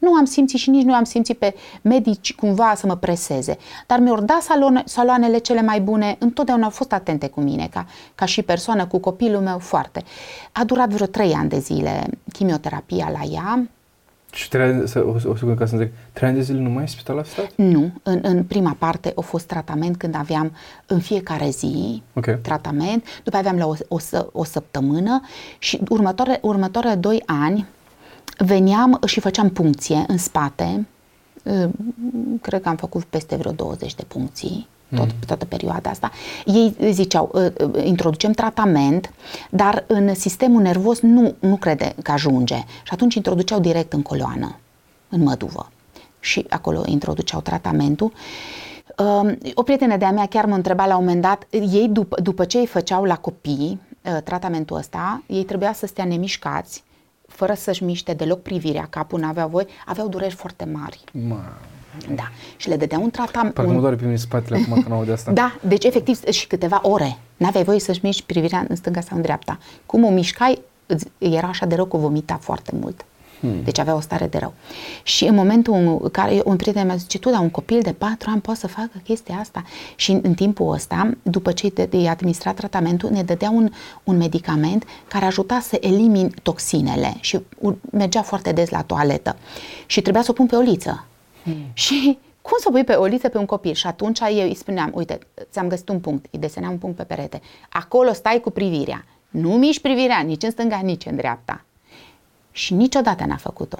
[0.00, 3.56] nu am simțit și nici nu am simțit pe medici cumva să mă preseze.
[3.86, 7.86] Dar mi-au dat salone, saloanele cele mai bune, întotdeauna au fost atente cu mine, ca,
[8.14, 10.04] ca și persoană cu copilul meu foarte.
[10.52, 13.68] A durat vreo trei ani de zile chimioterapia la ea,
[14.32, 16.80] și trei, să, o, o secundă ca să înțeleg, trei ani de zile nu mai
[16.80, 17.52] ai spital la stat?
[17.54, 20.52] Nu, în, în prima parte a fost tratament când aveam
[20.86, 22.38] în fiecare zi okay.
[22.42, 23.96] tratament, după aveam la o, o,
[24.32, 25.20] o săptămână
[25.58, 27.66] și următoare, următoare doi ani
[28.44, 30.86] veneam și făceam puncție în spate,
[32.40, 35.18] cred că am făcut peste vreo 20 de puncții tot, mm.
[35.26, 36.10] toată perioada asta.
[36.44, 39.12] Ei ziceau, ă, ă, introducem tratament,
[39.50, 42.56] dar în sistemul nervos nu, nu crede că ajunge.
[42.56, 44.56] Și atunci introduceau direct în coloană,
[45.08, 45.70] în măduvă.
[46.20, 48.12] Și acolo introduceau tratamentul.
[49.54, 52.58] O prietenă de-a mea chiar mă întreba la un moment dat, ei după, după ce
[52.58, 53.80] îi făceau la copii
[54.16, 56.84] ă, tratamentul ăsta, ei trebuia să stea nemișcați
[57.30, 61.04] fără să-și miște deloc privirea, capul n-avea voie, aveau dureri foarte mari.
[61.28, 61.58] Ma.
[62.14, 62.30] Da.
[62.56, 63.54] Și le dădea un tratament.
[63.54, 63.76] Parcă un...
[63.76, 65.30] mă doare pe mine spatele acum când aud de asta.
[65.40, 67.18] Da, deci efectiv și câteva ore.
[67.36, 69.58] N-aveai voie să-și miști privirea în stânga sau în dreapta.
[69.86, 70.60] Cum o mișcai,
[71.18, 73.04] era așa de rău că vomita foarte mult.
[73.40, 73.62] Hmm.
[73.64, 74.54] Deci avea o stare de rău.
[75.02, 78.30] Și în momentul în care un prieten mi-a zis, tu, dar un copil de 4
[78.30, 79.62] ani poate să facă chestia asta?
[79.96, 83.70] Și în, în timpul ăsta, după ce i-a administrat tratamentul, ne dădea un,
[84.04, 87.40] un medicament care ajuta să elimin toxinele și
[87.90, 89.36] mergea foarte des la toaletă.
[89.86, 91.06] Și trebuia să o pun pe o liță.
[91.42, 91.64] Hmm.
[91.72, 93.74] Și cum să o pui pe o liță pe un copil?
[93.74, 95.18] Și atunci eu îi spuneam, uite,
[95.50, 97.40] ți-am găsit un punct, îi desenam un punct pe perete.
[97.70, 99.04] Acolo stai cu privirea.
[99.30, 101.64] Nu miști privirea nici în stânga, nici în dreapta
[102.50, 103.78] și niciodată n-a făcut-o.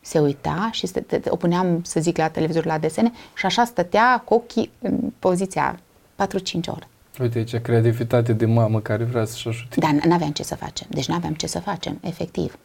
[0.00, 4.22] Se uita și se, o puneam, să zic, la televizor la desene și așa stătea
[4.24, 5.78] cu ochii în poziția
[6.26, 6.26] 4-5
[6.66, 6.88] ore.
[7.20, 9.80] Uite, ce creativitate de mamă care vrea să-și ajute.
[9.80, 10.86] Da, nu aveam ce să facem.
[10.90, 12.58] Deci nu aveam ce să facem, efectiv.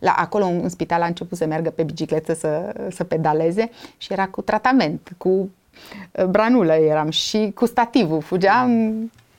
[0.00, 4.28] La, acolo, în spital, a început să meargă pe bicicletă să, să pedaleze și era
[4.28, 8.20] cu tratament, cu uh, branulă eram și cu stativul.
[8.20, 8.70] Fugeam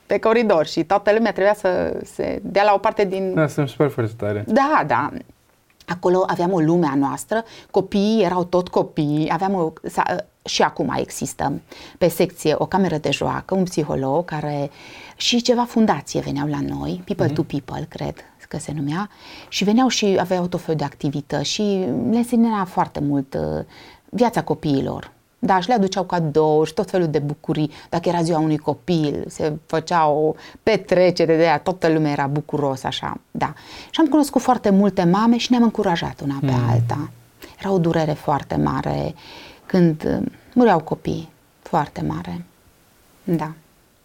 [0.10, 3.34] pe coridor și toată lumea trebuia să se dea la o parte din...
[3.34, 4.44] Da, sunt super foarte tare.
[4.48, 5.10] Da, da.
[5.88, 9.74] Acolo aveam o lume a noastră, copiii erau tot copii, aveam o,
[10.46, 11.62] și acum există
[11.98, 14.70] pe secție o cameră de joacă, un psiholog care
[15.18, 17.34] și ceva fundație veneau la noi, People mm-hmm.
[17.34, 18.16] to People, cred
[18.48, 19.10] că se numea,
[19.48, 21.62] și veneau și aveau tot felul de activități și
[22.10, 23.66] le însemna foarte mult uh,
[24.10, 25.12] viața copiilor.
[25.40, 27.72] Da, și le aduceau cadouri și tot felul de bucurii.
[27.90, 32.84] Dacă era ziua unui copil, se făcea o petrecere de aia, toată lumea era bucuros,
[32.84, 33.54] așa, da.
[33.90, 36.70] Și am cunoscut foarte multe mame și ne-am încurajat una pe mm.
[36.70, 37.10] alta.
[37.60, 39.14] Era o durere foarte mare
[39.66, 41.30] când uh, mureau copii,
[41.62, 42.46] foarte mare.
[43.24, 43.52] Da.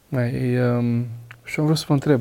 [0.08, 1.06] Mai, um,
[1.44, 2.20] și am vrut să vă întreb,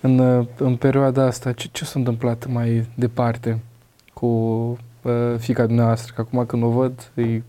[0.00, 3.58] în, uh, în perioada asta, ce, ce s-a întâmplat mai departe
[4.12, 6.12] cu uh, fica dumneavoastră?
[6.14, 7.42] Că acum când o văd, e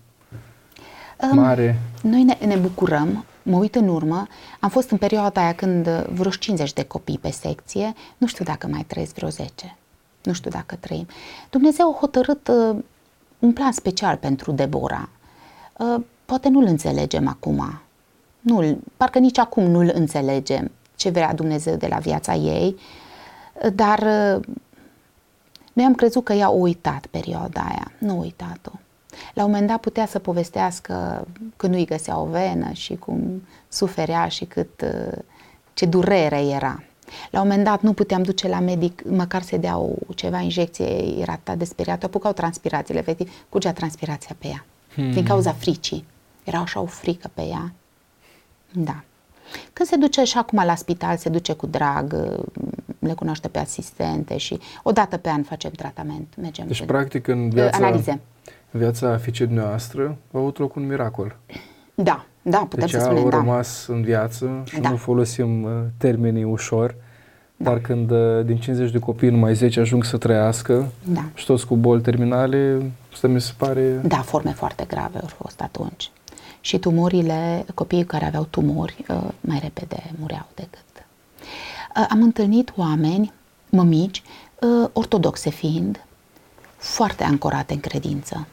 [1.30, 1.80] mare.
[2.02, 4.26] Noi ne, ne bucurăm, mă uit în urmă,
[4.60, 8.66] am fost în perioada aia când vreo 50 de copii pe secție, nu știu dacă
[8.66, 9.76] mai trăiesc vreo 10,
[10.22, 11.06] nu știu dacă trăim.
[11.50, 12.76] Dumnezeu a hotărât uh,
[13.38, 15.08] un plan special pentru Debora.
[15.78, 17.80] Uh, poate nu-l înțelegem acum,
[18.40, 22.76] nu parcă nici acum nu-l înțelegem ce vrea Dumnezeu de la viața ei,
[23.74, 24.44] dar uh,
[25.72, 28.70] noi am crezut că ea a uitat perioada aia, nu a uitat-o.
[29.34, 34.28] La un moment dat putea să povestească când nu-i găsea o venă și cum suferea
[34.28, 35.18] și cât uh,
[35.74, 36.82] ce durere era.
[37.30, 41.20] La un moment dat nu puteam duce la medic, măcar să dea o, ceva injecție,
[41.20, 45.12] era atât de speriată, apucau transpirațiile, efectiv, curgea transpirația pe ea, hmm.
[45.12, 46.04] din cauza fricii.
[46.44, 47.72] Era așa o frică pe ea.
[48.72, 49.02] Da.
[49.72, 52.44] Când se duce și acum la spital, se duce cu drag, uh,
[52.98, 56.34] le cunoaște pe asistente și o dată pe an facem tratament.
[56.40, 58.20] Mergem deci, practic, în viața, analize
[58.72, 61.36] viața fiicei noastre a avut loc un miracol.
[61.94, 63.36] Da, da, putem deci să spunem, au da.
[63.36, 64.90] rămas în viață și da.
[64.90, 66.94] nu folosim uh, termenii ușor,
[67.56, 67.70] da.
[67.70, 71.24] dar când uh, din 50 de copii numai 10 ajung să trăiască da.
[71.34, 72.82] și toți cu boli terminale,
[73.12, 73.90] Asta mi se pare...
[73.90, 76.10] Da, forme foarte grave au fost atunci.
[76.60, 81.04] Și tumorile, copiii care aveau tumori, uh, mai repede mureau decât.
[81.96, 83.32] Uh, am întâlnit oameni,
[83.70, 84.22] mămici,
[84.60, 86.04] uh, ortodoxe fiind,
[86.76, 88.46] foarte ancorate în credință.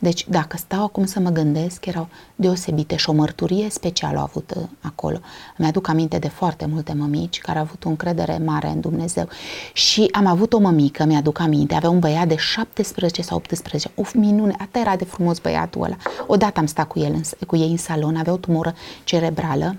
[0.00, 4.52] Deci, dacă stau acum să mă gândesc, erau deosebite și o mărturie specială au avut
[4.56, 5.18] uh, acolo.
[5.56, 9.28] Mi-aduc aminte de foarte multe mămici care au avut o încredere mare în Dumnezeu.
[9.72, 14.14] Și am avut o mămică, mi-aduc aminte, avea un băiat de 17 sau 18, uf,
[14.14, 15.96] minune, atât era de frumos băiatul ăla.
[16.26, 19.76] Odată am stat cu, el, în, cu ei în salon, avea o tumoră cerebrală,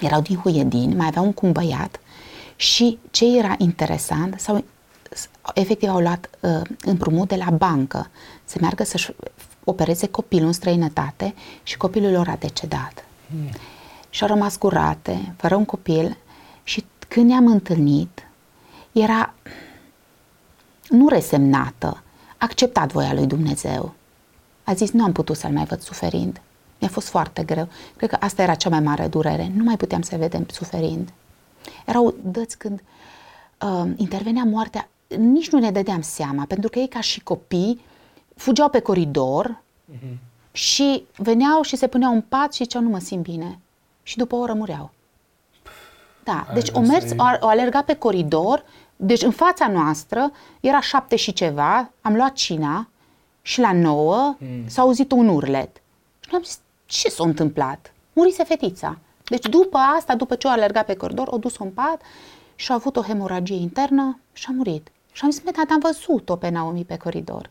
[0.00, 2.00] erau din Huiedin, mai avea un cum băiat
[2.56, 4.64] și ce era interesant, sau
[5.54, 8.10] efectiv au luat uh, împrumut de la bancă
[8.46, 9.12] să meargă să-și
[9.64, 13.04] opereze copilul în străinătate și copilul lor a decedat.
[13.26, 13.50] Mm.
[14.10, 16.16] Și au rămas curate, fără un copil
[16.62, 18.28] și când ne-am întâlnit,
[18.92, 19.34] era
[20.88, 22.02] nu resemnată,
[22.36, 23.94] acceptat voia lui Dumnezeu.
[24.64, 26.40] A zis, nu am putut să-l mai văd suferind.
[26.78, 27.68] Mi-a fost foarte greu.
[27.96, 29.50] Cred că asta era cea mai mare durere.
[29.54, 31.12] Nu mai puteam să vedem suferind.
[31.86, 32.82] Erau dăți când
[33.60, 37.80] uh, intervenea moartea nici nu ne dădeam seama, pentru că ei ca și copii
[38.36, 40.16] fugeau pe coridor uh-huh.
[40.52, 43.58] și veneau și se puneau în pat și ziceau nu mă simt bine.
[44.02, 44.90] Și după o oră mureau.
[46.24, 48.64] Da, deci o mers, o, o alerga pe coridor,
[48.96, 52.88] deci în fața noastră era șapte și ceva, am luat cina
[53.42, 54.68] și la nouă mm.
[54.68, 55.82] s-a auzit un urlet.
[56.20, 57.92] Și am zis, ce s-a întâmplat?
[58.12, 58.98] Murise fetița.
[59.24, 62.00] Deci după asta, după ce o alergat pe coridor, o dus în pat
[62.54, 64.88] și a avut o hemoragie internă și a murit.
[65.12, 67.50] Și am zis, dar am văzut-o pe Naomi pe coridor.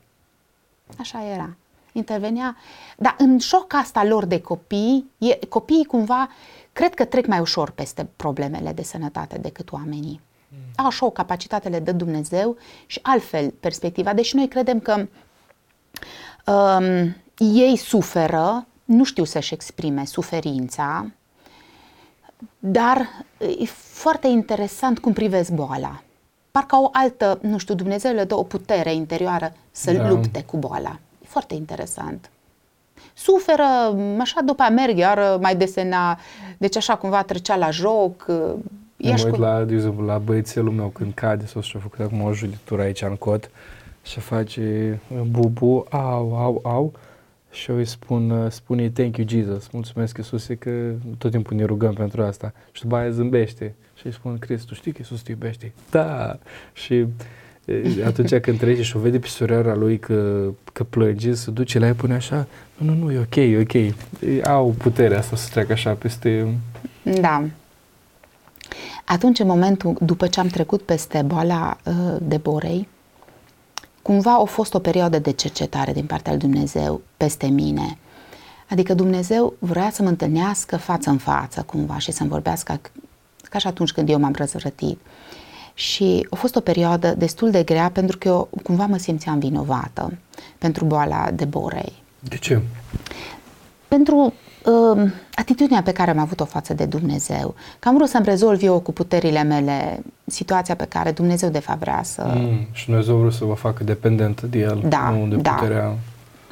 [0.99, 1.55] Așa era.
[1.91, 2.55] Intervenea.
[2.97, 6.29] Dar în șoc asta lor de copii, e, copiii cumva
[6.73, 10.21] cred că trec mai ușor peste problemele de sănătate decât oamenii.
[10.49, 10.57] Mm.
[10.75, 14.13] Au așa o capacitate le dă Dumnezeu și altfel perspectiva.
[14.13, 15.07] Deși noi credem că
[16.51, 21.11] um, ei suferă, nu știu să-și exprime suferința,
[22.59, 23.25] dar
[23.59, 26.03] e foarte interesant cum privesc boala
[26.55, 30.09] parcă o altă, nu știu, Dumnezeu le dă o putere interioară să da.
[30.09, 30.99] lupte cu boala.
[31.23, 32.29] E foarte interesant.
[33.13, 33.63] Suferă,
[34.19, 36.19] așa după a merg, iar mai desena,
[36.57, 38.25] deci așa cumva trecea la joc.
[38.27, 39.39] Mă uit cu...
[39.39, 43.01] la, de exemplu, la băiețelul meu când cade sau și-a făcut acum o julitură aici
[43.01, 43.49] în cot
[44.03, 46.93] și face bubu, au, au, au
[47.51, 51.93] și eu îi spun, spune thank you Jesus, mulțumesc Iisuse că tot timpul ne rugăm
[51.93, 55.31] pentru asta și după aia zâmbește și îi spun, Cristi, tu știi că Iisus te
[55.31, 55.73] iubește?
[55.89, 56.39] Da!
[56.73, 57.05] Și
[58.05, 61.85] atunci când trece și o vede pe surioara lui că, că plânge, se duce la
[61.85, 63.93] ea pune așa, nu, nu, nu, e ok, e ok.
[64.47, 66.47] Au puterea asta să treacă așa peste...
[67.03, 67.43] Da.
[69.05, 72.87] Atunci, în momentul, după ce am trecut peste boala uh, de borei,
[74.01, 77.97] cumva a fost o perioadă de cercetare din partea lui Dumnezeu peste mine.
[78.69, 82.79] Adică Dumnezeu vrea să mă întâlnească față în față cumva și să-mi vorbească
[83.55, 84.99] ca și atunci când eu m-am răzvrătit.
[85.73, 90.17] Și a fost o perioadă destul de grea pentru că eu cumva mă simțeam vinovată
[90.57, 91.93] pentru boala de borei.
[92.19, 92.61] De ce?
[93.87, 94.33] Pentru
[94.65, 97.55] uh, atitudinea pe care am avut-o față de Dumnezeu.
[97.79, 101.79] Că am vrut să-mi rezolv eu cu puterile mele situația pe care Dumnezeu de fapt
[101.79, 102.33] vrea să...
[102.35, 105.51] Mm, și Dumnezeu vrea să vă facă dependentă de El, da, nu de da.
[105.51, 105.97] puterea...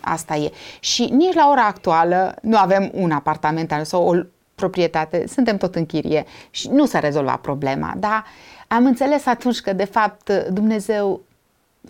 [0.02, 0.52] Asta e.
[0.80, 4.14] Și nici la ora actuală nu avem un apartament sau o
[4.64, 8.24] proprietate, suntem tot în chirie și nu s-a rezolvat problema, dar
[8.68, 11.22] am înțeles atunci că de fapt Dumnezeu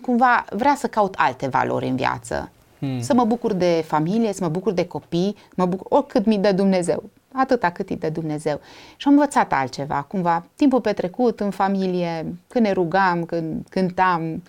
[0.02, 2.50] cumva vrea să caut alte valori în viață.
[2.78, 3.00] Hmm.
[3.00, 6.52] Să mă bucur de familie, să mă bucur de copii, mă bucur oricât mi dă
[6.52, 8.60] Dumnezeu, atâta cât îi dă Dumnezeu.
[8.96, 14.42] Și am învățat altceva, cumva, timpul petrecut în familie, când ne rugam, când cântam,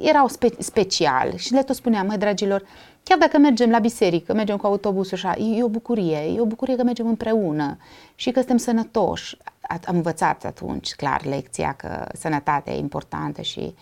[0.00, 2.62] erau spe- special și le tot spuneam, măi dragilor,
[3.04, 6.76] Chiar dacă mergem la biserică, mergem cu autobusul așa, e o bucurie, e o bucurie
[6.76, 7.76] că mergem împreună
[8.14, 9.36] și că suntem sănătoși.
[9.84, 13.74] Am învățat atunci, clar, lecția că sănătatea e importantă și...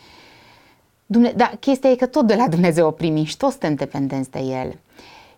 [1.07, 4.31] Dumne- da, chestia e că tot de la Dumnezeu o primim și toți suntem dependenți
[4.31, 4.79] de El.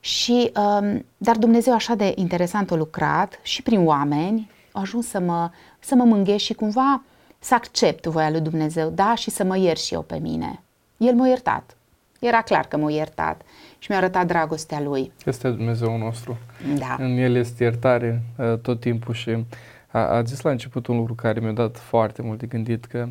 [0.00, 5.20] Și, um, dar Dumnezeu așa de interesant a lucrat și prin oameni, a ajuns să
[5.20, 7.02] mă, să mă mânghești și cumva
[7.38, 10.62] să accept voia lui Dumnezeu, da, și să mă iert și eu pe mine.
[10.96, 11.76] El m-a iertat.
[12.18, 13.42] Era clar că m-a iertat
[13.82, 15.12] și mi-a arătat dragostea Lui.
[15.24, 16.38] Este Dumnezeu nostru.
[16.78, 16.96] Da.
[16.98, 19.44] În El este iertare uh, tot timpul și
[19.90, 23.08] a, a zis la început un lucru care mi-a dat foarte mult de gândit că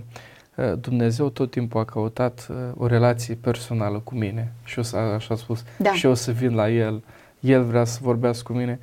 [0.56, 5.34] uh, Dumnezeu tot timpul a căutat uh, o relație personală cu mine și eu, așa
[5.34, 5.94] a spus, da.
[5.94, 7.04] și eu să vin la El,
[7.40, 8.80] El vrea să vorbească cu mine.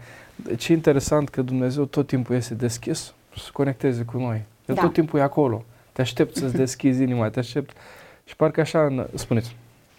[0.57, 4.43] Ce interesant că Dumnezeu tot timpul este deschis să se conecteze cu noi.
[4.67, 4.81] El da.
[4.81, 5.65] tot timpul e acolo.
[5.93, 7.77] Te aștept să-ți deschizi inima, te aștept.
[8.25, 9.57] Și parcă așa, spuneți.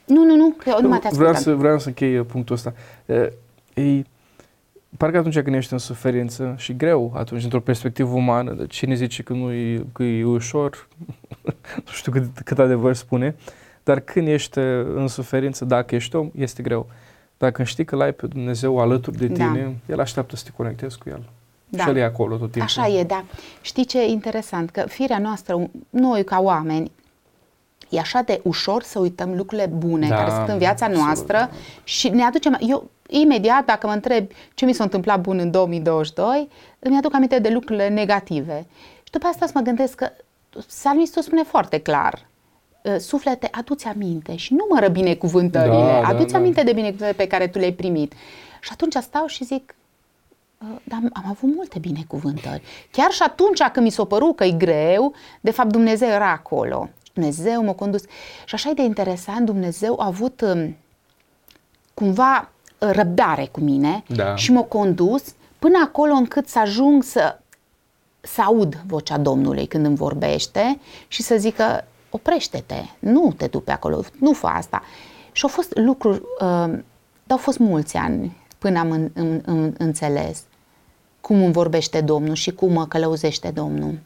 [0.10, 2.56] Nu, nu, nu, că eu nu mai te vreau să, vreau să închei uh, punctul
[2.56, 2.74] ăsta.
[3.74, 4.04] E,
[4.98, 9.24] parcă atunci când ești în suferință și greu, atunci, într-o perspectivă umană, de cine zice
[9.24, 10.88] că nu e, că e ușor,
[11.86, 13.36] nu știu cât, cât adevăr spune,
[13.84, 14.58] dar când ești
[14.96, 16.90] în suferință, dacă ești om, este greu.
[17.38, 19.34] Dacă știi că l-ai pe Dumnezeu alături de da.
[19.34, 19.94] tine, da.
[19.94, 21.24] El așteaptă să te conectezi cu El.
[21.70, 21.84] Da.
[21.84, 22.62] Și El e acolo tot timpul.
[22.62, 23.26] Așa e, da.
[23.62, 24.70] Știi ce e interesant?
[24.70, 26.92] Că firea noastră, noi ca oameni,
[27.90, 31.64] e așa de ușor să uităm lucrurile bune da, care sunt în viața noastră absolut.
[31.84, 32.58] și ne aducem...
[32.60, 36.48] Eu, imediat, dacă mă întreb ce mi s-a întâmplat bun în 2022,
[36.80, 38.66] îmi aduc aminte de lucrurile negative.
[39.04, 40.12] Și după asta să mă gândesc că
[40.68, 42.28] Salmistul spune foarte clar,
[42.86, 47.28] ă, suflete, adu-ți aminte și numără binecuvântările, da, da, adu-ți da, aminte de binecuvântările pe
[47.28, 48.14] care tu le-ai primit.
[48.62, 49.76] Și atunci stau și zic,
[50.62, 52.62] ă, dar am avut multe binecuvântări.
[52.92, 56.90] Chiar și atunci când mi s-a părut că e greu, de fapt Dumnezeu era acolo.
[57.20, 58.02] Dumnezeu m-a condus.
[58.46, 60.76] Și așa e de interesant, Dumnezeu a avut um,
[61.94, 64.36] cumva răbdare cu mine da.
[64.36, 65.24] și m-a condus
[65.60, 67.40] până acolo încât să ajung să,
[68.20, 74.02] să aud vocea Domnului când îmi vorbește și să zică oprește-te, nu te dupe acolo,
[74.20, 74.84] nu fă asta.
[75.32, 76.80] Și au fost lucruri, uh,
[77.24, 80.44] dar au fost mulți ani până am în, în, în, înțeles
[81.22, 84.00] cum îmi vorbește Domnul și cum mă călăuzește Domnul.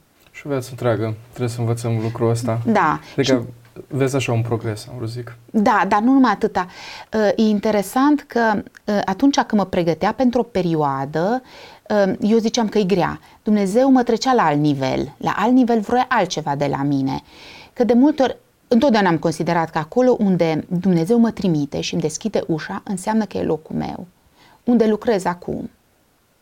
[0.43, 2.61] Și o viață întreagă, trebuie să învățăm lucrul ăsta.
[2.65, 2.99] Da.
[3.15, 3.39] Adică și
[3.87, 5.35] Vezi așa un progres, am vrut zic.
[5.51, 6.67] Da, dar nu numai atâta.
[7.13, 11.41] Uh, e interesant că uh, atunci când mă pregătea pentru o perioadă,
[11.89, 13.19] uh, eu ziceam că e grea.
[13.43, 15.13] Dumnezeu mă trecea la alt nivel.
[15.17, 17.21] La alt nivel vrea altceva de la mine.
[17.73, 18.37] Că de multe ori,
[18.67, 23.37] întotdeauna am considerat că acolo unde Dumnezeu mă trimite și îmi deschide ușa, înseamnă că
[23.37, 24.07] e locul meu.
[24.63, 25.69] Unde lucrez acum.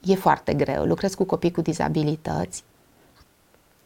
[0.04, 0.84] E foarte greu.
[0.84, 2.64] Lucrez cu copii cu dizabilități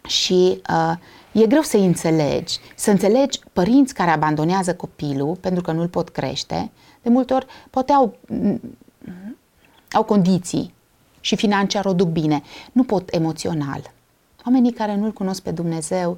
[0.06, 0.94] și uh,
[1.32, 6.72] e greu să-i înțelegi, să înțelegi părinți care abandonează copilul pentru că nu-l pot crește,
[7.02, 8.18] de multe ori poate au,
[9.92, 10.74] au condiții
[11.20, 12.42] și financiar o duc bine,
[12.72, 13.94] nu pot emoțional.
[14.46, 16.18] Oamenii care nu-L cunosc pe Dumnezeu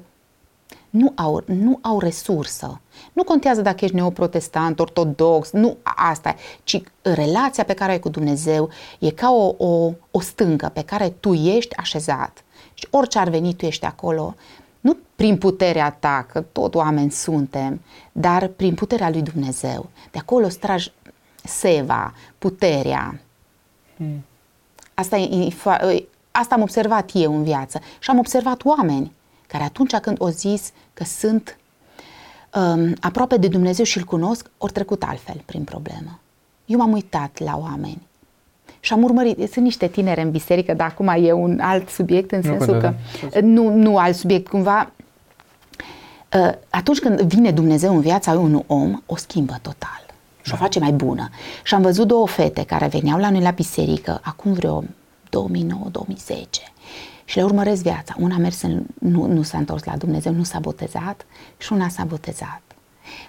[0.90, 2.80] nu au, nu au resursă.
[3.12, 6.34] Nu contează dacă ești neoprotestant, ortodox, nu asta,
[6.64, 8.68] ci relația pe care ai cu Dumnezeu
[8.98, 12.44] e ca o, o, o stâncă pe care tu ești așezat
[12.78, 14.34] și orice ar veni, tu ești acolo,
[14.80, 17.80] nu prin puterea ta, că tot oameni suntem,
[18.12, 19.88] dar prin puterea lui Dumnezeu.
[20.10, 20.92] De acolo stragi
[21.44, 23.20] seva, puterea.
[23.96, 24.24] Hmm.
[24.94, 25.54] Asta, e,
[26.30, 29.12] asta am observat eu în viață și am observat oameni
[29.46, 31.58] care atunci când o zis că sunt
[32.54, 36.20] um, aproape de Dumnezeu și îl cunosc, ori trecut altfel prin problemă.
[36.66, 38.07] Eu m-am uitat la oameni
[38.88, 42.42] și am urmărit, sunt niște tineri în biserică, dar acum e un alt subiect în
[42.42, 42.94] sensul nu, că,
[43.40, 44.90] nu, nu alt subiect, cumva,
[46.32, 50.06] ă, atunci când vine Dumnezeu în viața unui om, o schimbă total
[50.42, 50.62] și o da.
[50.62, 51.28] face mai bună.
[51.62, 54.86] Și am văzut două fete care veneau la noi la biserică acum vreo 2009-2010
[57.24, 58.14] și le urmăresc viața.
[58.18, 61.26] Una a mers în, nu, nu s-a întors la Dumnezeu, nu s-a botezat
[61.58, 62.62] și una s-a botezat.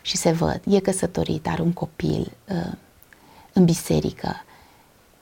[0.02, 2.72] Și se văd, e căsătorit, are un copil uh,
[3.54, 4.44] în biserică,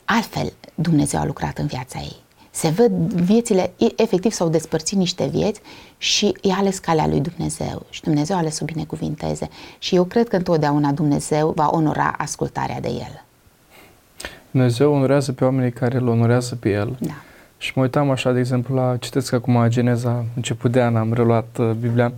[0.08, 2.16] altfel Dumnezeu a lucrat în viața ei.
[2.52, 5.62] Se văd viețile, efectiv s-au despărțit niște vieți
[5.98, 9.50] și i-a ales calea lui Dumnezeu și Dumnezeu a ales să o binecuvinteze
[9.80, 13.24] și eu cred că întotdeauna Dumnezeu va onora ascultarea de El.
[14.52, 16.96] Dumnezeu onorează pe oamenii care îl onorează pe El.
[17.00, 17.16] Da.
[17.58, 21.58] Și mă uitam așa, de exemplu, la, citesc acum Geneza, început de an, am reluat
[21.60, 22.14] uh, Biblia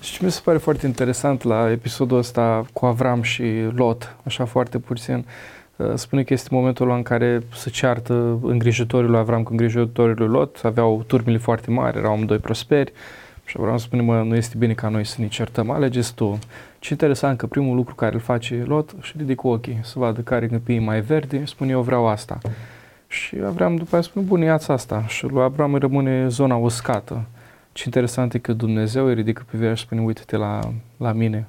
[0.00, 4.78] și mi se pare foarte interesant la episodul ăsta cu Avram și Lot, așa foarte
[4.78, 5.14] puțin.
[5.14, 5.59] Uh, Uh,
[5.94, 10.60] spune că este momentul în care se ceartă îngrijitorii lui Avram cu îngrijitorii lui Lot,
[10.62, 12.92] aveau turmile foarte mari, erau amândoi prosperi
[13.44, 16.38] și Avram spune, mă, nu este bine ca noi să ne certăm, alegeți tu.
[16.78, 20.46] Ce interesant că primul lucru care îl face Lot și ridică ochii să vadă care
[20.46, 22.38] gâpii mai verde, spune eu vreau asta.
[23.06, 25.04] Și Avram după aia spune, bun, ia asta.
[25.06, 27.24] Și lui Avram îi rămâne zona uscată.
[27.72, 30.60] Ce interesant e că Dumnezeu îi ridică pe și spune, uite-te la,
[30.96, 31.48] la mine.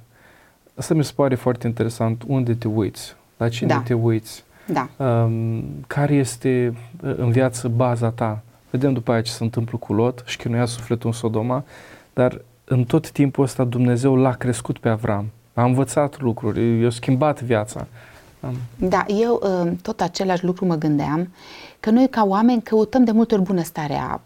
[0.76, 3.82] Asta mi se pare foarte interesant, unde te uiți, la cine da.
[3.86, 5.06] te uiți, da.
[5.06, 6.74] um, care este
[7.04, 8.42] uh, în viață baza ta.
[8.70, 11.64] Vedem după aceea ce se întâmplă cu Lot și chinuia sufletul în Sodoma,
[12.14, 15.26] dar în tot timpul ăsta Dumnezeu l-a crescut pe Avram.
[15.54, 17.88] A învățat lucruri, i-a schimbat viața.
[18.76, 21.34] Da, eu uh, tot același lucru mă gândeam,
[21.80, 24.22] că noi ca oameni căutăm de multe ori bunăstarea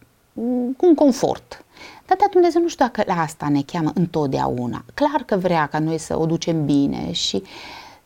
[0.78, 1.66] cu un confort.
[2.05, 4.84] Dar de Dumnezeu nu știu dacă la asta ne cheamă întotdeauna.
[4.93, 7.47] Clar că vrea ca noi să o ducem bine și uh,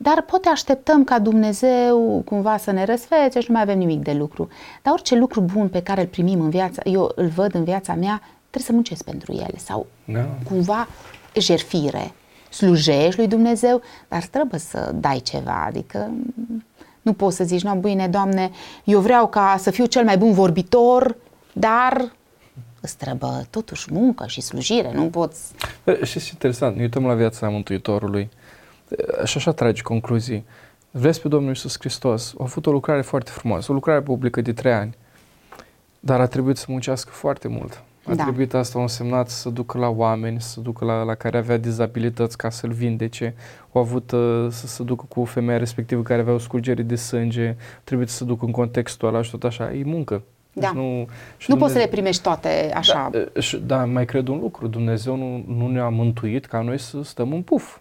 [0.02, 4.14] dar poate așteptăm ca Dumnezeu cumva să ne răsfețe și nu mai avem nimic de
[4.14, 4.48] lucru.
[4.82, 7.94] Dar orice lucru bun pe care îl primim în viața, eu îl văd în viața
[7.94, 10.28] mea, trebuie să muncesc pentru el sau da.
[10.50, 10.88] cumva
[11.40, 12.12] jerfire.
[12.50, 16.12] slujești lui Dumnezeu, dar trebuie să dai ceva, adică
[17.02, 18.52] nu poți să zici, nu, bine, Doamne,
[18.84, 21.16] eu vreau ca să fiu cel mai bun vorbitor,
[21.54, 22.12] dar
[22.82, 25.52] îți trebuie totuși muncă și slujire, nu poți...
[26.04, 28.30] Și este interesant, ne uităm la viața Mântuitorului
[29.24, 30.46] și așa tragi concluzii.
[30.92, 34.54] Vezi pe Domnul Iisus Hristos, a avut o lucrare foarte frumoasă, o lucrare publică de
[34.54, 34.96] trei ani,
[36.00, 37.84] dar a trebuit să muncească foarte mult.
[38.06, 38.24] A da.
[38.24, 42.38] trebuit asta a însemnat să ducă la oameni, să ducă la, la care avea dizabilități
[42.38, 43.36] ca să-l vindece.
[43.72, 47.56] Au avut uh, să se ducă cu femeia respectivă care avea o scurgere de sânge,
[47.84, 49.74] trebuie să se ducă în contextul ăla și tot așa.
[49.74, 50.22] E muncă.
[50.54, 50.62] Da.
[50.62, 53.10] Deci nu, și nu poți să le primești toate așa.
[53.12, 54.68] Da, și, da, mai cred un lucru.
[54.68, 57.78] Dumnezeu nu, nu ne-a mântuit ca noi să stăm în puf.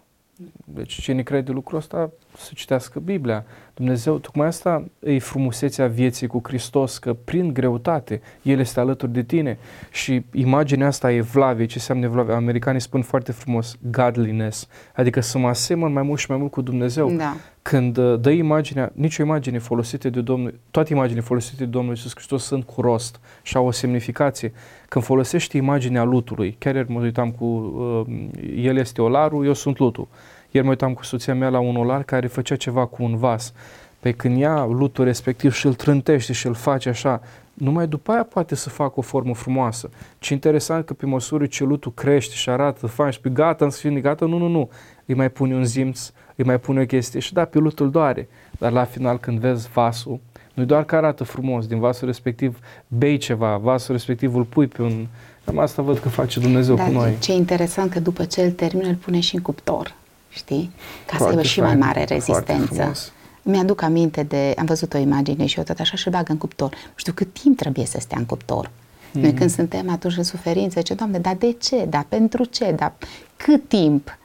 [0.65, 3.45] Deci cine crede lucrul ăsta să citească Biblia.
[3.73, 9.23] Dumnezeu, tocmai asta e frumusețea vieții cu Hristos, că prin greutate El este alături de
[9.23, 9.57] tine
[9.91, 12.33] și imaginea asta e vlavie, ce înseamnă vlavie?
[12.33, 16.61] Americanii spun foarte frumos, godliness, adică să mă asemăn mai mult și mai mult cu
[16.61, 17.11] Dumnezeu.
[17.11, 17.35] Da.
[17.61, 22.11] Când uh, dă imaginea, nicio imagine folosită de Domnul, toate imaginile folosite de Domnul Iisus
[22.13, 24.53] Hristos sunt cu rost și au o semnificație.
[24.87, 29.79] Când folosești imaginea lutului, chiar ieri mă uitam cu, uh, el este olarul, eu sunt
[29.79, 30.07] lutul.
[30.51, 33.53] Ieri mă uitam cu soția mea la un olar care făcea ceva cu un vas.
[33.99, 37.21] Pe când ia lutul respectiv și îl trântește și îl face așa,
[37.53, 39.89] numai după aia poate să facă o formă frumoasă.
[40.19, 43.71] Ce interesant că pe măsură ce lutul crește și arată fain și pe gata, în
[43.71, 44.69] sfârșit, gata, nu, nu, nu.
[45.05, 48.29] Îi mai pune un zimț, îi mai pune o chestie și da, pe lutul doare.
[48.57, 50.19] Dar la final când vezi vasul,
[50.53, 54.81] nu doar că arată frumos, din vasul respectiv bei ceva, vasul respectiv îl pui pe
[54.81, 55.07] un...
[55.45, 57.17] Cam asta văd că face Dumnezeu Dar cu noi.
[57.19, 59.95] ce interesant că după ce îl termină, îl pune și în cuptor
[60.29, 60.71] știi?
[61.05, 62.93] Ca foarte să aibă și mai mare rezistență.
[63.41, 66.69] Mi-aduc aminte de, am văzut o imagine și eu tot așa și bagă în cuptor.
[66.69, 68.71] Nu știu cât timp trebuie să stea în cuptor.
[69.11, 69.21] Mm.
[69.21, 71.85] Noi când suntem atunci în suferință, ce Doamne, dar de ce?
[71.85, 72.71] Dar pentru ce?
[72.71, 72.93] Dar
[73.37, 74.17] cât timp?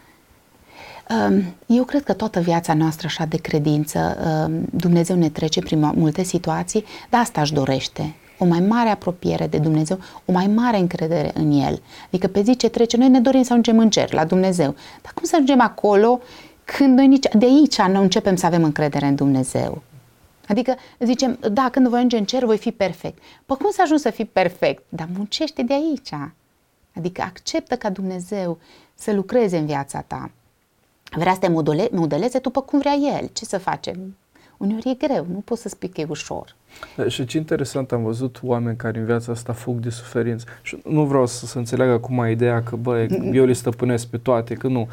[1.29, 5.93] Um, eu cred că toată viața noastră așa de credință, um, Dumnezeu ne trece prin
[5.95, 10.79] multe situații, dar asta își dorește o mai mare apropiere de Dumnezeu, o mai mare
[10.79, 11.83] încredere în El.
[12.07, 14.75] Adică pe zi ce trece, noi ne dorim să ajungem în cer, la Dumnezeu.
[15.03, 16.21] Dar cum să ajungem acolo
[16.65, 19.83] când noi nici de aici nu începem să avem încredere în Dumnezeu?
[20.49, 23.23] Adică zicem, da, când voi ajunge în cer, voi fi perfect.
[23.47, 24.83] Păi cum să ajungi să fii perfect?
[24.89, 26.11] Dar muncește de aici.
[26.97, 28.59] Adică acceptă ca Dumnezeu
[28.95, 30.31] să lucreze în viața ta.
[31.11, 31.49] Vrea să te
[31.91, 33.31] modeleze după cum vrea El.
[33.33, 34.17] Ce să facem?
[34.57, 36.55] Uneori e greu, nu poți să spui că e ușor.
[36.97, 40.47] Da, și ce interesant, am văzut oameni care în viața asta fug de suferință.
[40.63, 44.55] Și nu vreau să se înțeleagă acum ideea că, bă, eu le stăpânesc pe toate,
[44.55, 44.89] că nu.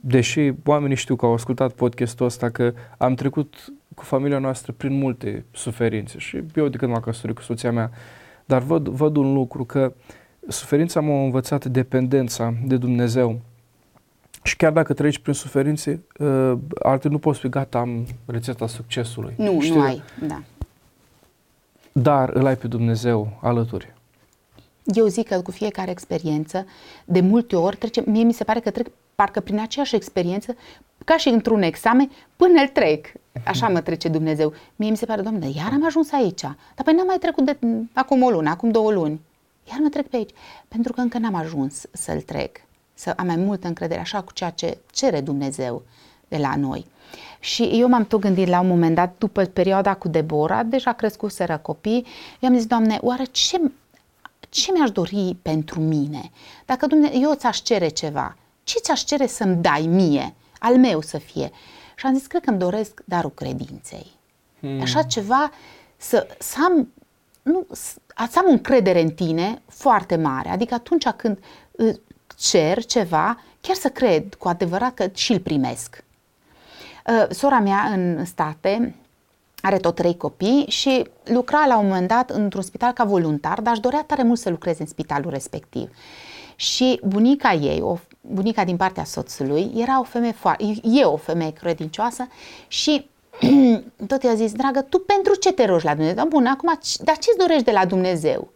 [0.00, 4.98] Deși oamenii știu că au ascultat podcastul ăsta, că am trecut cu familia noastră prin
[4.98, 7.90] multe suferințe și eu de când m-am căsătorit cu soția mea,
[8.44, 9.92] dar văd, văd un lucru, că
[10.48, 13.40] suferința m-a învățat dependența de Dumnezeu.
[14.46, 19.34] Și chiar dacă treci prin suferințe, uh, alte nu poți fi gata, am rețeta succesului.
[19.36, 19.74] Nu, Știi?
[19.74, 20.42] nu ai, da.
[21.92, 23.92] Dar îl ai pe Dumnezeu alături.
[24.84, 26.66] Eu zic că cu fiecare experiență,
[27.04, 30.56] de multe ori, trece, mie mi se pare că trec parcă prin aceeași experiență,
[31.04, 33.06] ca și într-un examen, până îl trec.
[33.46, 34.52] Așa mă trece Dumnezeu.
[34.76, 36.40] Mie mi se pare, Doamne, iar am ajuns aici.
[36.40, 37.58] Dar păi n-am mai trecut de
[37.92, 39.20] acum o lună, acum două luni.
[39.70, 40.30] Iar mă trec pe aici.
[40.68, 42.60] Pentru că încă n-am ajuns să-l trec
[42.94, 45.82] să am mai multă încredere așa cu ceea ce cere Dumnezeu
[46.28, 46.86] de la noi.
[47.40, 51.58] Și eu m-am tot gândit la un moment dat, după perioada cu Debora, deja crescuseră
[51.58, 52.06] copii,
[52.40, 53.60] eu am zis, Doamne, oare ce,
[54.48, 56.30] ce mi-aș dori pentru mine?
[56.66, 61.18] Dacă Dumnezeu, eu ți-aș cere ceva, ce ți-aș cere să-mi dai mie, al meu să
[61.18, 61.50] fie?
[61.96, 64.06] Și am zis, cred că îmi doresc darul credinței.
[64.60, 64.80] Hmm.
[64.80, 65.50] Așa ceva,
[65.96, 66.88] să, să am
[67.42, 67.66] nu,
[68.28, 70.48] să am încredere în tine foarte mare.
[70.48, 71.38] Adică atunci când
[72.38, 76.04] cer ceva, chiar să cred cu adevărat că și-l primesc.
[77.06, 78.94] Uh, sora mea în state
[79.60, 83.72] are tot trei copii și lucra la un moment dat într-un spital ca voluntar, dar
[83.72, 85.90] își dorea tare mult să lucreze în spitalul respectiv.
[86.56, 91.52] Și bunica ei, o bunica din partea soțului, era o femeie foarte, e o femeie
[91.52, 92.28] credincioasă
[92.68, 93.06] și
[94.08, 96.26] tot i-a zis, dragă, tu pentru ce te rogi la Dumnezeu?
[96.26, 98.48] Bun, acum, dar ce-ți dorești de la Dumnezeu?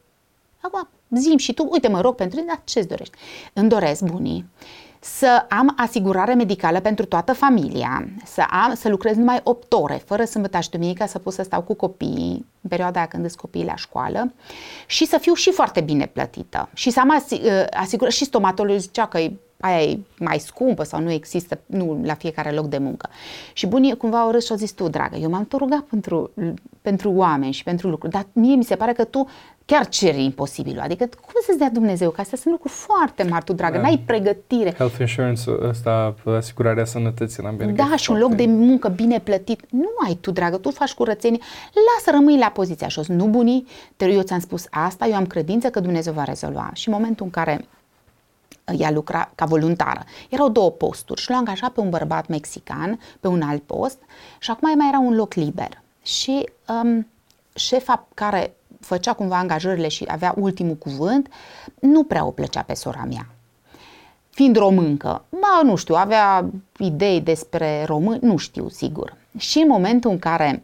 [0.61, 3.17] Acum, zim și tu, uite, mă rog pentru tine, dar ce-ți dorești?
[3.53, 4.45] Îmi doresc, bunii,
[5.01, 10.25] să am asigurare medicală pentru toată familia, să, am, să lucrez numai 8 ore, fără
[10.25, 13.77] sâmbătă și duminică, să pot să stau cu copiii, în perioada când sunt copiii la
[13.77, 14.33] școală,
[14.87, 16.69] și să fiu și foarte bine plătită.
[16.75, 21.01] Și să am ă, asigurare, și stomatologul zicea că e aia e mai scumpă sau
[21.01, 23.09] nu există nu la fiecare loc de muncă.
[23.53, 26.31] Și bunii cumva au râs și au zis tu, dragă, eu m-am tot rugat pentru,
[26.83, 29.29] pentru oameni și pentru lucruri, dar mie mi se pare că tu
[29.71, 30.81] chiar ceri imposibilul.
[30.81, 32.11] Adică cum să-ți dea Dumnezeu?
[32.11, 33.83] Că astea sunt lucruri foarte mari, tu, dragă, da.
[33.83, 34.75] n-ai pregătire.
[34.75, 37.89] Health insurance, ăsta, asigurarea sănătății în America.
[37.89, 39.61] Da, și un loc de muncă bine plătit.
[39.71, 41.39] Nu ai tu, dragă, tu faci curățenie.
[41.73, 43.07] Lasă, rămâi la poziția jos.
[43.07, 43.67] Nu bunii,
[43.97, 46.71] te eu ți-am spus asta, eu am credință că Dumnezeu va rezolva.
[46.73, 47.67] Și în momentul în care
[48.79, 50.05] ea lucra ca voluntară.
[50.29, 53.99] Erau două posturi și l-a angajat pe un bărbat mexican pe un alt post
[54.39, 55.83] și acum mai era un loc liber.
[56.03, 56.49] Și
[56.83, 57.07] um,
[57.55, 61.29] șefa care făcea cumva angajările și avea ultimul cuvânt,
[61.81, 63.27] nu prea o plăcea pe sora mea.
[64.31, 69.17] Fiind româncă, ba, nu știu, avea idei despre români, nu știu sigur.
[69.37, 70.63] Și în momentul în care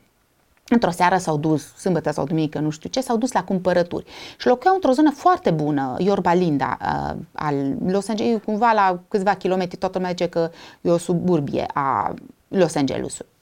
[0.68, 4.04] într-o seară s-au dus, sâmbătă sau duminică, nu știu ce, s-au dus la cumpărături
[4.38, 9.34] și locuiau într-o zonă foarte bună, Yorba Linda, uh, al Los Angeles, cumva la câțiva
[9.34, 10.50] kilometri, toată lumea zice că
[10.80, 12.14] e o suburbie a
[12.48, 13.32] Los Angelesului.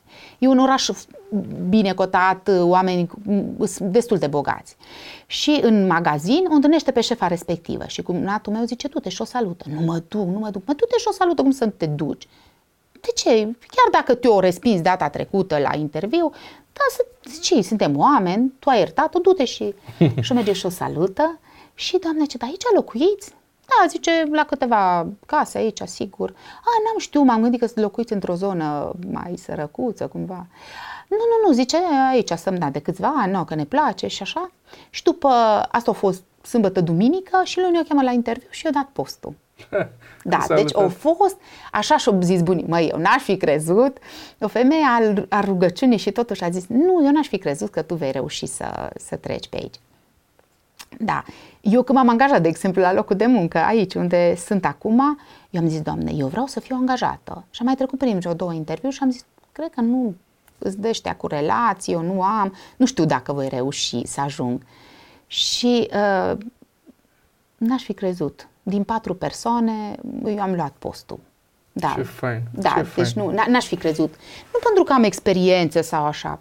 [0.42, 0.88] E un oraș
[1.68, 3.08] bine cotat, oameni
[3.80, 4.76] destul de bogați.
[5.26, 9.24] Și în magazin o întâlnește pe șefa respectivă și cumnatul meu zice, du-te și o
[9.24, 9.64] salută.
[9.74, 12.28] Nu mă duc, nu mă duc, mă du-te și o salută, cum să te duci?
[12.92, 13.30] De ce?
[13.44, 16.32] Chiar dacă te-o respins data trecută la interviu,
[16.72, 17.04] da,
[17.40, 19.74] ce, suntem oameni, tu ai iertat-o, du-te și,
[20.20, 21.38] și o merge și o salută.
[21.74, 23.34] Și doamne, ce, da, aici locuiți?
[23.80, 26.30] Da, zice, la câteva case aici, sigur.
[26.64, 30.46] A, n-am știut, m-am gândit că să locuiți într-o zonă mai sărăcuță, cumva.
[31.08, 31.76] Nu, nu, nu, zice,
[32.10, 34.50] aici stăm, da, de câțiva ani, no, că ne place și așa.
[34.90, 35.28] Și după,
[35.70, 39.34] asta a fost sâmbătă, duminică și luni o cheamă la interviu și i-a dat postul.
[40.24, 41.36] Da, deci au fost,
[41.72, 43.96] așa și-au zis bunii, măi, eu n-aș fi crezut,
[44.40, 47.82] o femeie al, al rugăciunii și totuși a zis, nu, eu n-aș fi crezut că
[47.82, 49.74] tu vei reuși să, să treci pe aici.
[50.98, 51.24] Da,
[51.62, 55.18] eu când m-am angajat, de exemplu, la locul de muncă, aici unde sunt acum,
[55.50, 57.44] eu am zis, doamne, eu vreau să fiu angajată.
[57.50, 60.14] Și am mai trecut prin vreo două interviu și am zis, cred că nu
[60.58, 64.62] îți dă cu relații, eu nu am, nu știu dacă voi reuși să ajung.
[65.26, 66.38] Și uh,
[67.56, 68.48] n-aș fi crezut.
[68.62, 69.94] Din patru persoane,
[70.24, 71.18] eu am luat postul.
[71.72, 71.92] Da.
[71.96, 72.42] Ce fain.
[72.52, 73.26] Da, Ce deci fain.
[73.26, 74.14] nu, n-aș fi crezut.
[74.52, 76.40] Nu pentru că am experiență sau așa,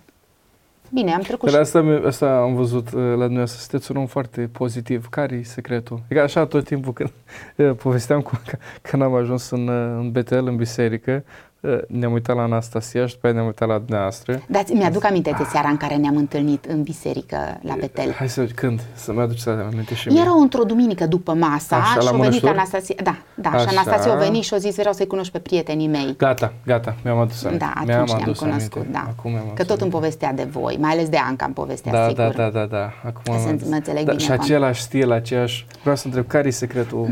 [0.94, 4.50] Bine, am trecut Dar asta, asta am văzut uh, la dumneavoastră, sunteți un om foarte
[4.52, 5.08] pozitiv.
[5.10, 6.02] care e secretul?
[6.08, 7.12] E ca așa tot timpul când
[7.56, 8.42] uh, povesteam cu,
[8.82, 11.51] când am ajuns în, uh, în Betel, în biserică, Eh,
[11.88, 14.42] ne-am uitat la Anastasia și după aia ne-am uitat la dumneavoastră.
[14.48, 18.12] Da, mi-aduc aminte de seara în care ne-am întâlnit în biserică la Betel.
[18.12, 18.82] Hai să când?
[18.94, 20.22] Să mă aduci aminte și mie.
[20.22, 22.96] Era într-o duminică după masa Așa, și a venit Anastasia.
[23.04, 23.60] Da, da, Așa.
[23.60, 26.16] și Anastasia a venit și a zis vreau să-i cunoști pe prietenii mei.
[26.18, 27.66] Gata, gata, mi-am adus aminte.
[27.66, 28.92] Da, atunci mi-am ne-am cunoscut, aminte.
[28.92, 29.06] da.
[29.18, 32.08] Acum mi-am Că tot îmi povestea de voi, mai ales de Anca îmi povestea, da,
[32.08, 32.24] sigur.
[32.24, 32.92] Da, da, da, da.
[33.06, 34.24] Acum să mă înțeleg da, bine.
[34.24, 35.66] Și același stil, aceeași...
[35.82, 37.08] Vreau să întreb, care e secretul?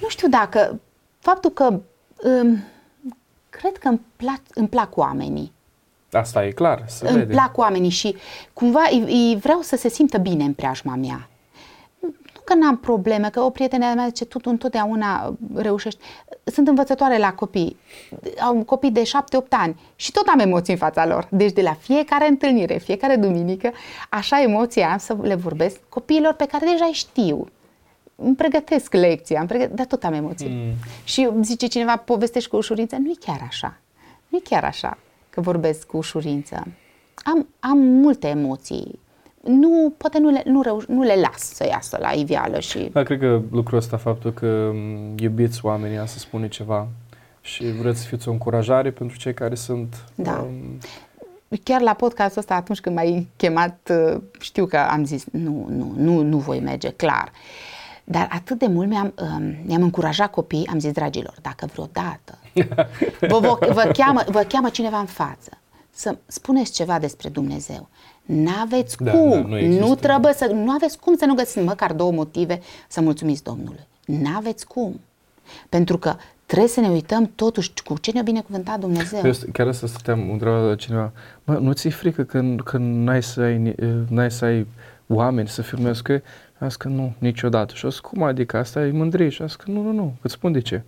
[0.00, 0.80] Nu știu dacă...
[1.18, 1.64] Faptul că...
[2.42, 2.64] Um,
[3.58, 5.52] cred că îmi plac, îmi plac oamenii.
[6.12, 7.32] Asta e clar, se Îmi vede.
[7.32, 8.16] plac oamenii și
[8.52, 11.28] cumva îi, vreau să se simtă bine în preajma mea.
[12.00, 16.00] Nu că n-am probleme, că o prietenă mea zice, tu întotdeauna reușești.
[16.44, 17.76] Sunt învățătoare la copii,
[18.40, 21.28] au copii de 7-8 ani și tot am emoții în fața lor.
[21.30, 23.72] Deci de la fiecare întâlnire, fiecare duminică,
[24.10, 27.48] așa emoții am să le vorbesc copiilor pe care deja îi știu
[28.16, 30.48] îmi pregătesc lecția, îmi pregătesc, dar tot am emoții.
[30.48, 30.72] Mm.
[31.04, 32.96] Și zice cineva, povestești cu ușurință?
[32.96, 33.78] Nu-i chiar așa.
[34.28, 34.98] Nu-i chiar așa
[35.30, 36.66] că vorbesc cu ușurință.
[37.24, 38.98] Am, am multe emoții.
[39.40, 42.78] Nu, poate nu le, nu, reu, nu le las să iasă la iveală și...
[42.92, 44.72] Da, cred că lucrul ăsta, faptul că
[45.16, 46.88] iubiți oamenii, să spune ceva
[47.40, 50.04] și vreți să fiți o încurajare pentru cei care sunt...
[50.14, 50.38] Da.
[50.38, 50.78] Um,
[51.62, 53.92] chiar la podcastul ăsta, atunci când m-ai chemat,
[54.40, 57.30] știu că am zis, nu, nu, nu, nu voi merge, clar.
[57.32, 57.73] Uh,
[58.04, 62.38] dar atât de mult mi-am, um, mi-am încurajat copiii, am zis, dragilor, dacă vreodată
[63.30, 65.50] vă, vă, vă, cheamă, vă cheamă cineva în față
[65.90, 67.88] să spuneți ceva despre Dumnezeu,
[68.24, 71.92] N-aveți da, cum, da, nu, nu trebuie să, nu aveți cum să nu găsiți măcar
[71.92, 73.86] două motive să mulțumiți Domnului.
[74.04, 75.00] N-aveți cum.
[75.68, 79.20] Pentru că trebuie să ne uităm totuși cu ce ne-a binecuvântat Dumnezeu.
[79.24, 81.12] Eu, chiar să stăteam undeva cineva,
[81.44, 83.74] mă, nu ți-e frică când, când n-ai să ai,
[84.08, 84.66] n-ai să ai
[85.06, 86.20] oameni să filmezi că
[86.64, 87.74] a zis că nu, niciodată.
[87.74, 89.28] Și a zis, cum adică, asta e mândrie?
[89.28, 90.82] Și a zis că nu, nu, nu, îți spun de ce.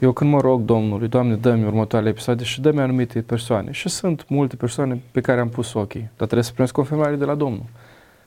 [0.00, 3.70] Eu când mă rog Domnului, Doamne, dă-mi următoarele episoade și dă-mi anumite persoane.
[3.70, 7.24] Și sunt multe persoane pe care am pus ochii, dar trebuie să primesc confirmare de
[7.24, 7.64] la Domnul.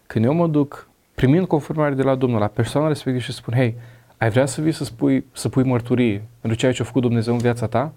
[0.07, 3.75] Când eu mă duc, primind confirmare de la Domnul, la persoana respectivă și spun, hei,
[4.17, 7.33] ai vrea să vii să, spui, să pui mărturie pentru ceea ce a făcut Dumnezeu
[7.33, 7.93] în viața ta?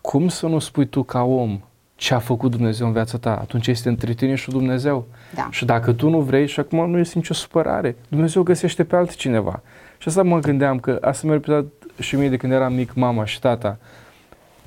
[0.00, 1.60] Cum să nu spui tu ca om
[2.02, 3.36] ce a făcut Dumnezeu în viața ta.
[3.36, 5.06] Atunci este între tine și Dumnezeu.
[5.34, 5.48] Da.
[5.50, 9.62] Și dacă tu nu vrei, și acum nu este nicio supărare, Dumnezeu găsește pe altcineva.
[9.98, 11.64] Și asta mă gândeam că asta mi-a repetat
[11.98, 13.78] și mie de când eram mic mama și tata,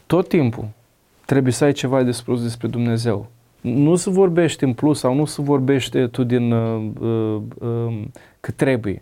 [0.06, 0.68] tot timpul
[1.26, 3.30] trebuie să ai ceva de spus despre Dumnezeu.
[3.62, 8.02] Nu se vorbește în plus sau nu se vorbește tu din uh, uh, uh,
[8.40, 9.02] că trebuie.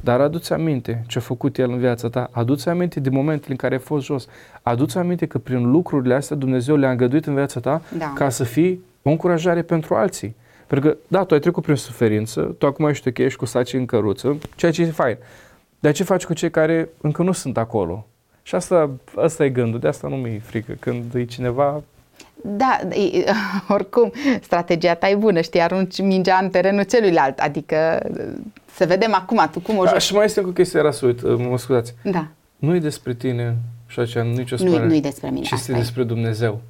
[0.00, 3.56] Dar adu-ți aminte ce a făcut El în viața ta, adu-ți aminte de momentele în
[3.56, 4.26] care ai fost jos,
[4.62, 8.12] adu-ți aminte că prin lucrurile astea Dumnezeu le-a îngăduit în viața ta Da.
[8.14, 10.36] ca să fii o încurajare pentru alții.
[10.66, 13.72] Pentru că, da, tu ai trecut prin suferință, tu acum ești ok, ești cu saci
[13.72, 15.16] în căruță, ceea ce e fain.
[15.80, 18.06] Dar ce faci cu cei care încă nu sunt acolo?
[18.42, 20.72] Și asta, asta e gândul, de asta nu mi-e frică.
[20.80, 21.82] Când e cineva,
[22.42, 23.24] Da, e,
[23.68, 28.06] oricum, strategia ta e bună, știi, arunci mingea în terenul celuilalt, adică
[28.78, 30.02] să vedem acum tu cum o da, joci.
[30.02, 32.26] și mai este cu chestia era uit, mă scuzați, Da,
[32.56, 33.56] nu e despre tine
[33.86, 35.76] și așa, nicio nu, spărare, nu-i despre mine, ci asta este e.
[35.76, 36.60] despre Dumnezeu.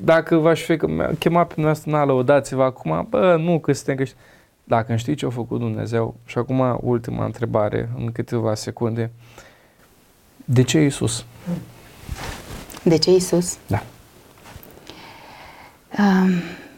[0.00, 3.96] Dacă v-aș fi că mi-a chemat pe dumneavoastră, na, lăudați-vă acum, bă, nu, că suntem
[3.96, 4.10] că
[4.64, 9.10] Dacă știți ce a făcut Dumnezeu, și acum ultima întrebare, în câteva secunde,
[10.44, 11.24] de ce Iisus?
[12.82, 13.58] De ce Isus?
[13.66, 13.82] Da.
[15.98, 16.30] Um,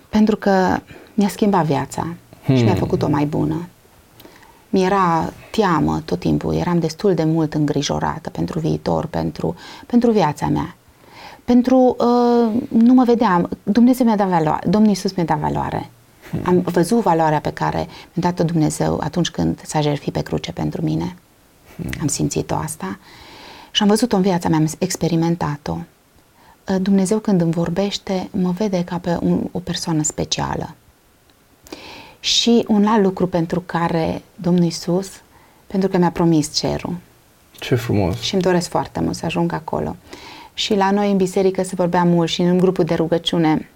[0.09, 0.79] pentru că
[1.15, 2.07] mi-a schimbat viața
[2.45, 2.57] hmm.
[2.57, 3.69] și mi-a făcut-o mai bună.
[4.71, 9.55] Mi-era teamă tot timpul, eram destul de mult îngrijorată pentru viitor, pentru,
[9.87, 10.75] pentru viața mea.
[11.45, 15.91] Pentru, uh, nu mă vedeam, Dumnezeu mi-a dat valoare, Domnul Iisus mi-a dat valoare.
[16.43, 17.79] Am văzut valoarea pe care
[18.13, 21.17] mi-a dat-o Dumnezeu atunci când s-a jertfit pe cruce pentru mine.
[22.01, 22.99] Am simțit-o asta
[23.71, 25.77] și am văzut-o în viața mea, am experimentat-o.
[26.69, 30.75] Uh, Dumnezeu când îmi vorbește, mă vede ca pe un, o persoană specială.
[32.21, 35.09] Și un alt lucru pentru care Domnul Isus,
[35.67, 36.95] pentru că mi-a promis cerul
[37.53, 38.21] Ce frumos!
[38.21, 39.97] și îmi doresc foarte mult să ajung acolo.
[40.55, 43.69] Și la noi în biserică se vorbea mult și în grupul de rugăciune,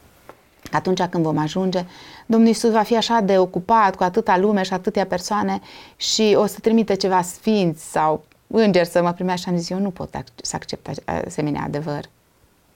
[0.72, 1.84] atunci când vom ajunge,
[2.26, 5.60] Domnul Isus va fi așa de ocupat cu atâta lume și atâtea persoane
[5.96, 9.78] și o să trimite ceva sfinți sau îngeri să mă primească și am zis, eu
[9.78, 10.88] nu pot ac- să accept
[11.26, 12.00] asemenea adevăr.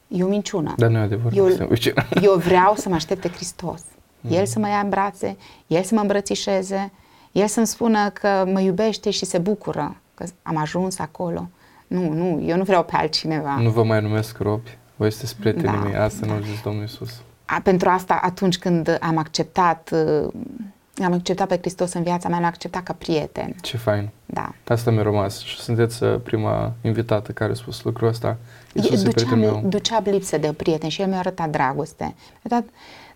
[0.09, 0.75] E o minciună.
[0.77, 1.37] Dar nu e adevărat.
[1.37, 1.93] Eu, este uite.
[2.27, 3.81] eu vreau să mă aștepte Hristos.
[4.31, 6.93] El să mă ia în brațe, El să mă îmbrățișeze,
[7.33, 11.49] El să-mi spună că mă iubește și se bucură că am ajuns acolo.
[11.87, 13.57] Nu, nu, eu nu vreau pe altcineva.
[13.61, 16.33] Nu vă mai numesc robi, voi sunteți prietenii Da, mei, asta da.
[16.33, 17.23] nu a zis Domnul Iisus.
[17.45, 20.29] A, pentru asta, atunci când am acceptat, uh,
[21.05, 23.55] am acceptat pe Hristos în viața mea, l-am acceptat ca prieten.
[23.61, 24.09] Ce fain.
[24.27, 24.55] Da.
[24.67, 28.37] Asta mi-a rămas și sunteți uh, prima invitată care a spus lucrul ăsta.
[28.73, 29.71] Iisus e duceam, prietenul meu.
[29.71, 32.15] duceam lipsă de prieten și el mi-a arătat dragoste.
[32.43, 32.65] Mi-a dat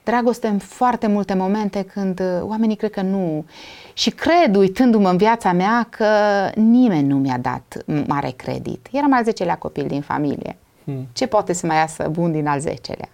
[0.05, 3.45] dragoste în foarte multe momente când uh, oamenii cred că nu.
[3.93, 6.07] Și cred, uitându-mă în viața mea, că
[6.55, 7.77] nimeni nu mi-a dat
[8.07, 8.89] mare credit.
[8.93, 10.57] Eram al zecelea copil din familie.
[10.85, 11.07] Hmm.
[11.13, 13.09] Ce poate să mai iasă bun din al zecelea?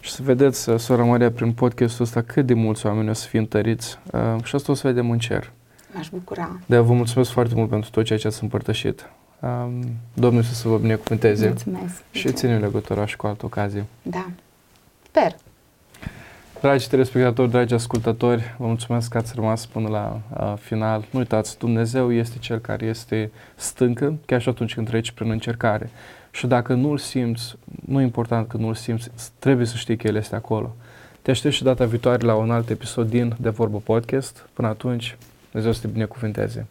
[0.00, 3.26] Și să vedeți, uh, sora Maria, prin podcastul ăsta cât de mulți oameni o să
[3.26, 5.52] fie întăriți uh, și asta o să vedem în cer.
[5.94, 6.60] M-aș bucura.
[6.66, 9.10] De vă mulțumesc foarte mult pentru tot ceea ce ați împărtășit.
[9.40, 9.82] Um,
[10.14, 12.02] Domnul Iisus să vă binecuvânteze Mulțumesc.
[12.10, 13.84] și ținem legătura și cu altă ocazie.
[14.02, 14.26] Da.
[15.08, 15.36] Sper.
[16.66, 21.04] Dragi telespectatori, dragi ascultători, vă mulțumesc că ați rămas până la uh, final.
[21.10, 25.90] Nu uitați, Dumnezeu este Cel care este stâncă, chiar și atunci când treci prin încercare.
[26.30, 30.16] Și dacă nu-L simți, nu e important că nu-L simți, trebuie să știi că El
[30.16, 30.76] este acolo.
[31.22, 34.48] Te aștept și data viitoare la un alt episod din De Vorbă Podcast.
[34.52, 35.16] Până atunci,
[35.50, 36.66] Dumnezeu să te binecuvânteze.